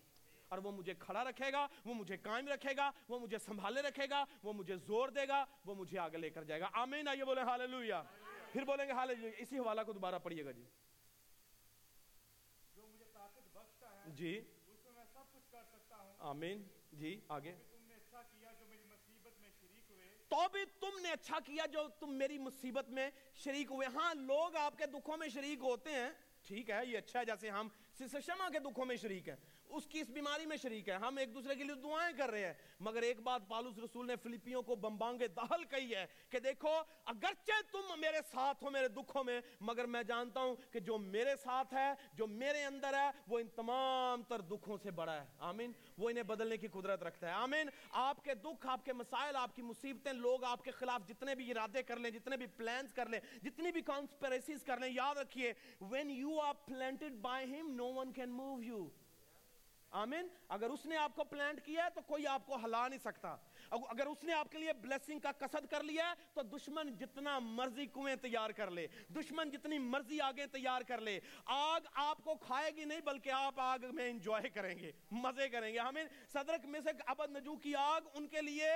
اور 0.48 0.58
وہ 0.58 0.72
مجھے 0.72 0.94
کھڑا 1.00 1.24
رکھے 1.24 1.52
گا 1.52 1.68
وہ 1.86 1.94
مجھے 1.94 2.18
قائم 2.18 2.48
رکھے 2.48 2.78
گا 2.78 2.92
وہ 3.10 3.20
مجھے 3.20 3.38
سنبھالے 3.38 3.82
رکھے 3.82 4.10
گا 4.10 4.26
وہ 4.44 4.54
مجھے 4.54 4.76
زور 4.76 5.10
دے 5.10 5.28
گا 5.28 5.46
وہ 5.66 5.76
مجھے 5.76 6.00
آگے 6.00 6.18
لے 6.18 6.30
کر 6.30 6.44
جائے 6.44 6.62
گا۔ 6.62 6.70
آمین 6.74 7.08
آئیے 7.08 7.26
بولیں 7.26 7.44
ہاللویہ 7.44 7.94
پھر 8.52 8.64
بولیں 8.64 8.86
گے 8.88 8.92
ہاللویہ 8.92 9.32
اسی 9.38 9.60
حوالہ 9.60 9.82
کو 9.86 9.94
دوبارہ 9.94 10.20
پڑھیے 10.20 10.46
گا 10.46 10.52
جی۔ 10.52 10.64
جو 12.76 12.88
مجھے 12.88 13.06
طاقت 13.14 13.58
بخشتا 13.58 14.06
ہے 14.06 14.10
جی۔ 14.12 14.42
آمین. 16.20 16.64
جی 16.92 17.20
آگے. 17.28 17.56
تو 20.28 20.48
بھی 20.52 20.66
تم 20.80 21.00
نے 21.00 21.12
اچھا 21.12 21.40
کیا 21.46 21.66
جو 21.66 21.88
تم 22.00 22.14
میری 22.14 22.38
مصیبت 22.38 22.90
میں 22.90 23.10
شریک 23.36 23.72
ہوئے. 23.72 23.88
ہاں 23.88 24.14
لوگ 24.16 24.56
آپ 24.56 24.78
کے 24.78 24.86
دکھوں 24.86 25.18
میں 25.18 25.30
شریک 25.30 25.60
ہوتے 25.62 25.90
ہیں. 25.90 26.10
ٹھیک 26.44 26.70
ہے 26.70 26.86
یہ 26.86 26.98
اچھا 26.98 27.20
ہے 27.20 27.26
جیسے 27.26 27.50
ہم 27.50 27.68
سسر 28.00 28.20
شمع 28.20 28.50
کے 28.50 28.60
دکھوں 28.60 28.86
میں 28.86 28.96
شریک 28.96 29.30
ہیں. 29.30 29.36
اس 29.70 29.88
کی 29.88 30.00
اس 30.00 30.10
بیماری 30.10 30.46
میں 30.46 30.58
شریک 30.58 30.90
ہے 30.90 30.94
ہم 30.94 31.18
ایک 31.18 31.34
دوسرے 31.34 31.56
کے 31.56 31.64
لیے 31.64 31.76
دعائیں 31.76 32.18
کر 32.18 32.30
رہے 32.30 32.46
ہیں۔ 32.46 32.54
مگر 32.80 33.02
ایک 33.02 33.20
بات 33.20 33.42
پالوس 33.48 33.78
رسول 33.78 34.08
نے 34.08 34.16
فلپیوں 34.16 34.62
کو 34.62 34.76
بمبانگے 34.76 35.28
دہل 35.28 35.64
کہی 35.64 35.96
ہے 35.96 36.06
کہ 36.30 36.40
دیکھو، 36.40 36.70
اگرچہ 37.06 37.62
تم 37.72 38.00
میرے 38.00 38.18
ساتھ 38.32 38.64
ہو، 38.64 38.70
میرے 38.70 38.88
دکھوں 38.88 39.24
میں، 39.24 39.42
مگر 39.62 39.86
میں 39.86 40.04
جانتا 40.04 40.40
ہوں 40.40 40.56
کہ 40.72 40.80
جو 40.80 40.98
میرے 40.98 41.36
ساتھ 41.44 41.74
ہے، 41.74 41.94
جو 42.14 42.28
میرے 42.28 42.64
اندر 42.64 42.94
ہے، 42.94 43.10
وہ 43.28 43.40
ان 43.40 43.48
تمام 43.48 44.24
تر 44.24 44.42
دکھوں 44.42 44.78
سے 44.84 44.92
بڑا 44.92 45.22
ہے۔ 45.22 45.28
آمین۔ 45.40 45.72
وہ 45.98 46.10
انہیں 46.10 46.24
بدلنے 46.24 46.58
کی 46.58 46.68
قدرت 46.68 47.04
رکھتا 47.04 47.28
ہے۔ 47.28 47.32
آمین۔ 47.32 47.70
آپ 47.92 48.24
کے 48.24 48.36
دکھ، 48.36 48.68
آپ 48.68 48.86
کے 48.86 48.94
مسائل، 48.94 49.36
آپ 49.36 49.56
کی 49.56 49.62
مصیبتیں، 49.62 50.14
لوگ 50.14 50.44
آپ 50.44 50.64
کے 50.64 50.72
خلاف 50.72 51.08
جتنے 51.08 51.36
بھی 51.36 51.52
ارادے 51.52 51.84
کر 51.84 51.98
لیں، 51.98 52.12
جتنے 52.12 52.38
بھی 52.38 52.46
پلانز 52.46 52.94
کر 52.94 53.10
لیں، 53.10 53.20
جتنی 53.44 53.72
بھی 53.72 53.82
کانسپریسیز 53.82 54.64
کر 54.64 54.78
لیں، 54.78 54.90
یاد 54.90 55.16
رکھیے 55.16 55.54
when 55.82 56.10
you 56.10 56.40
are 56.40 56.54
planted 56.54 57.14
by 57.22 57.60
him 57.60 57.72
no 57.72 57.86
one 57.86 58.12
can 58.12 58.30
move 58.30 58.64
you 58.64 58.90
آمین. 59.92 60.28
اگر 60.50 60.70
اس 60.70 60.86
نے 60.86 60.98
آپ 60.98 61.16
کو 61.16 61.24
پلانٹ 61.24 61.62
کیا 61.66 61.84
ہے 61.84 61.90
تو 61.96 62.02
کوئی 62.02 62.28
آپ 62.28 62.46
کو 62.46 62.56
ہلا 62.64 62.88
نہیں 62.88 63.00
سکتا. 63.00 63.36
اگر 63.72 64.06
اس 64.08 64.24
نے 64.24 64.34
آپ 64.34 64.52
کے 64.52 64.58
لیے 64.58 64.74
بلیسنگ 64.74 65.20
کا 65.20 65.32
قصد 65.38 65.66
کر 65.70 65.84
لیا 65.84 66.10
ہے 66.10 66.14
تو 66.34 66.42
دشمن 66.58 66.96
جتنا 66.98 67.38
مرضی 67.40 67.86
کنویں 67.86 68.16
تیار 68.16 68.50
کر 68.50 68.72
لے. 68.72 68.88
دشمن 69.10 69.50
جتنی 69.50 69.80
مرضی 69.80 70.22
آگے 70.22 70.46
تیار 70.48 70.82
کر 70.82 71.02
لے. 71.02 71.20
آگ 71.46 71.88
آپ 71.94 72.24
کو 72.24 72.36
کھائے 72.36 72.72
گی 72.76 72.86
نہیں 72.86 73.02
بلکہ 73.06 73.30
آپ 73.32 73.60
آگ 73.60 73.86
میں 73.94 74.10
انجوائے 74.10 74.50
کریں 74.50 74.78
گے. 74.80 74.92
مزے 75.12 75.50
کریں 75.50 75.74
گے. 75.74 75.80
ہمیں 75.80 76.04
صدرک 76.34 76.66
میں 76.66 76.80
سے 76.84 76.90
ابد 77.06 77.36
نجو 77.38 77.56
کی 77.56 77.76
آگ 77.76 78.02
ان 78.14 78.28
کے 78.28 78.42
لیے 78.42 78.72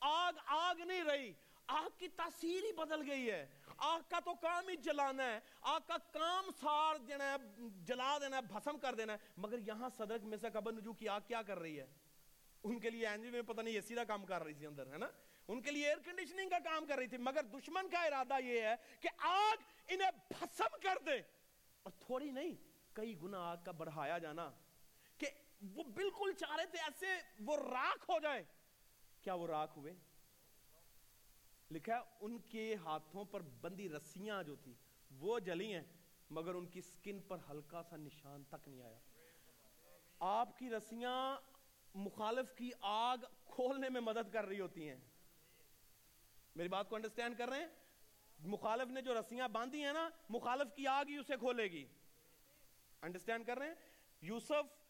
آگ 0.00 0.32
آگ 0.46 0.80
نہیں 0.80 1.02
رہی. 1.02 1.32
آگ 1.66 1.88
کی 1.98 2.08
تاثیر 2.08 2.64
ہی 2.64 2.72
بدل 2.72 3.08
گئی 3.10 3.30
ہے. 3.30 3.46
آگ 3.78 4.00
کا 4.08 4.20
تو 4.20 4.34
کام 4.34 4.68
ہی 4.68 4.76
جلانا 4.76 5.24
ہے 5.26 5.40
آگ 5.60 5.80
کا 5.86 5.96
کام 6.12 6.44
سار 6.60 6.96
دینا 6.96 7.32
ہے، 7.32 7.36
جلا 7.84 8.18
دینا 8.18 8.36
ہے، 8.36 8.42
بھسم 8.42 8.78
کر 8.78 8.94
دینا 8.94 9.12
ہے، 9.12 9.18
مگر 9.36 9.58
یہاں 9.58 9.90
صدرک 9.96 10.24
میں 10.24 10.38
سے 10.38 10.50
قبر 10.50 10.72
نجو 10.72 10.92
کی 10.92 11.08
آگ 11.08 11.20
کیا 11.26 11.42
کر 11.42 11.58
رہی 11.58 11.80
ہے؟ 11.80 11.86
ان 12.62 12.80
کے 12.80 12.90
لیے 12.90 13.06
اینجی 13.06 13.30
میں 13.30 13.42
پتہ 13.42 13.60
نہیں، 13.60 13.74
یہ 13.74 13.80
سیدھا 13.80 14.04
کام 14.04 14.26
کر 14.26 14.42
رہی 14.42 14.54
تھی 14.54 14.66
اندر، 14.66 14.92
ہے 14.92 14.98
نا؟ 14.98 15.08
ان 15.48 15.62
کے 15.62 15.70
لیے 15.70 15.86
ایئر 15.86 15.98
کنڈیشننگ 15.98 16.50
کا 16.50 16.58
کام 16.58 16.86
کر 16.86 16.96
رہی 16.96 17.06
تھی، 17.06 17.16
مگر 17.16 17.42
دشمن 17.42 17.88
کا 17.88 18.04
ارادہ 18.04 18.40
یہ 18.44 18.60
ہے 18.60 18.74
کہ 19.00 19.08
آگ 19.18 19.56
انہیں 19.88 20.10
بھسم 20.30 20.76
کر 20.82 20.98
دے۔ 21.06 21.22
اور 21.82 21.92
تھوڑی 21.98 22.30
نہیں، 22.30 22.54
کئی 22.92 23.20
گنا 23.22 23.50
آگ 23.50 23.56
کا 23.64 23.72
بڑھایا 23.72 24.18
جانا 24.18 24.50
کہ 25.18 25.26
وہ 25.74 25.82
بالکل 25.84 26.32
چاہ 26.32 26.56
رہے 26.56 26.66
تھے، 26.66 26.78
ایسے 26.78 27.06
وہ 27.40 27.56
راکھ 27.56 28.10
ہو 28.10 28.18
جائے۔ 28.18 28.44
کیا 29.22 29.34
وہ 29.34 29.46
راکھ 29.46 29.78
ہوئے؟ 29.78 29.94
لکھا 31.70 31.96
ہے، 31.96 32.00
ان 32.20 32.38
کے 32.38 32.74
ہاتھوں 32.74 33.24
پر 33.24 33.40
بندی 33.40 33.88
رسیاں 33.88 34.42
جو 34.42 34.56
تھی، 34.56 34.74
وہ 35.10 35.38
جلی 35.38 35.74
ہیں، 35.74 35.82
مگر 36.30 36.54
ان 36.54 36.66
کی 36.66 36.80
سکن 36.80 37.20
پر 37.20 37.38
ہلکا 37.50 37.82
سا 37.82 37.96
نشان 37.96 38.44
تک 38.44 38.68
نہیں 38.68 38.82
آیا۔ 38.82 38.98
آپ 40.18 40.58
کی 40.58 40.70
رسیاں 40.70 41.36
مخالف 41.94 42.54
کی 42.56 42.70
آگ 42.80 43.16
کھولنے 43.44 43.88
میں 43.88 44.00
مدد 44.00 44.32
کر 44.32 44.44
رہی 44.44 44.60
ہوتی 44.60 44.88
ہیں۔ 44.88 44.96
میری 46.56 46.68
بات 46.68 46.88
کو 46.88 46.96
انڈرسٹینڈ 46.96 47.38
کر 47.38 47.48
رہے 47.48 47.58
ہیں؟ 47.58 47.66
مخالف 48.38 48.88
نے 48.88 49.02
جو 49.02 49.14
رسیاں 49.14 49.48
باندھی 49.48 49.84
ہیں 49.84 49.92
نا، 49.92 50.08
مخالف 50.28 50.76
کی 50.76 50.86
آگ 50.86 51.04
ہی 51.08 51.16
اسے 51.16 51.36
کھولے 51.36 51.64
گی۔ 51.64 51.86
انڈرسٹینڈ 53.02 53.46
کر 53.46 53.58
رہے 53.58 53.66
ہیں؟ 53.66 53.74
یوسف 54.20 54.88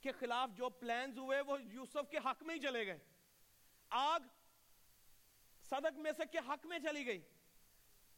کے 0.00 0.12
خلاف 0.12 0.50
جو 0.56 0.68
پلانز 0.68 1.18
ہوئے، 1.18 1.40
وہ 1.40 1.62
یوسف 1.62 2.10
کے 2.10 2.16
حق 2.16 2.42
میں 2.42 2.54
ہی 2.54 2.60
چلے 2.60 2.86
گئے۔ 2.86 2.98
آگ 3.88 4.20
صدق 5.70 5.98
میں 5.98 6.12
سے 6.16 6.22
کے 6.32 6.38
حق 6.38 6.66
میں 6.66 6.78
چلی 6.78 7.06
گئی۔ 7.06 7.20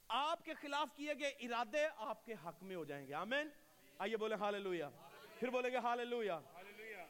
آپ 0.09 0.45
کے 0.45 0.55
خلاف 0.55 0.89
کیے 0.97 1.15
گئے 1.19 1.29
ارادے 1.29 1.89
آپ 1.97 2.25
کے 2.25 2.33
حق 2.33 2.63
میں 2.63 2.77
ہو 2.77 2.85
جائیں 2.85 3.07
گے۔ 3.07 3.15
آمین۔ 3.15 3.49
آئیے 3.99 4.17
بولے 4.17 4.35
ہاللویا 4.35 4.91
پھر 5.39 5.51
بولے 5.51 5.73
گے 5.73 5.77
ہاللویا 5.77 6.41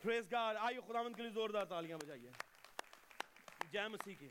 پریز 0.03 0.33
گاڈ 0.33 0.57
آئیے 0.57 0.81
خداوند 0.89 1.17
کے 1.17 1.23
لیے 1.23 1.31
زوردار 1.31 1.65
تالیاں 1.65 1.99
بجائیے۔ 1.99 2.31
جے 3.73 3.89
مسیح 3.89 4.15
کی۔ 4.19 4.29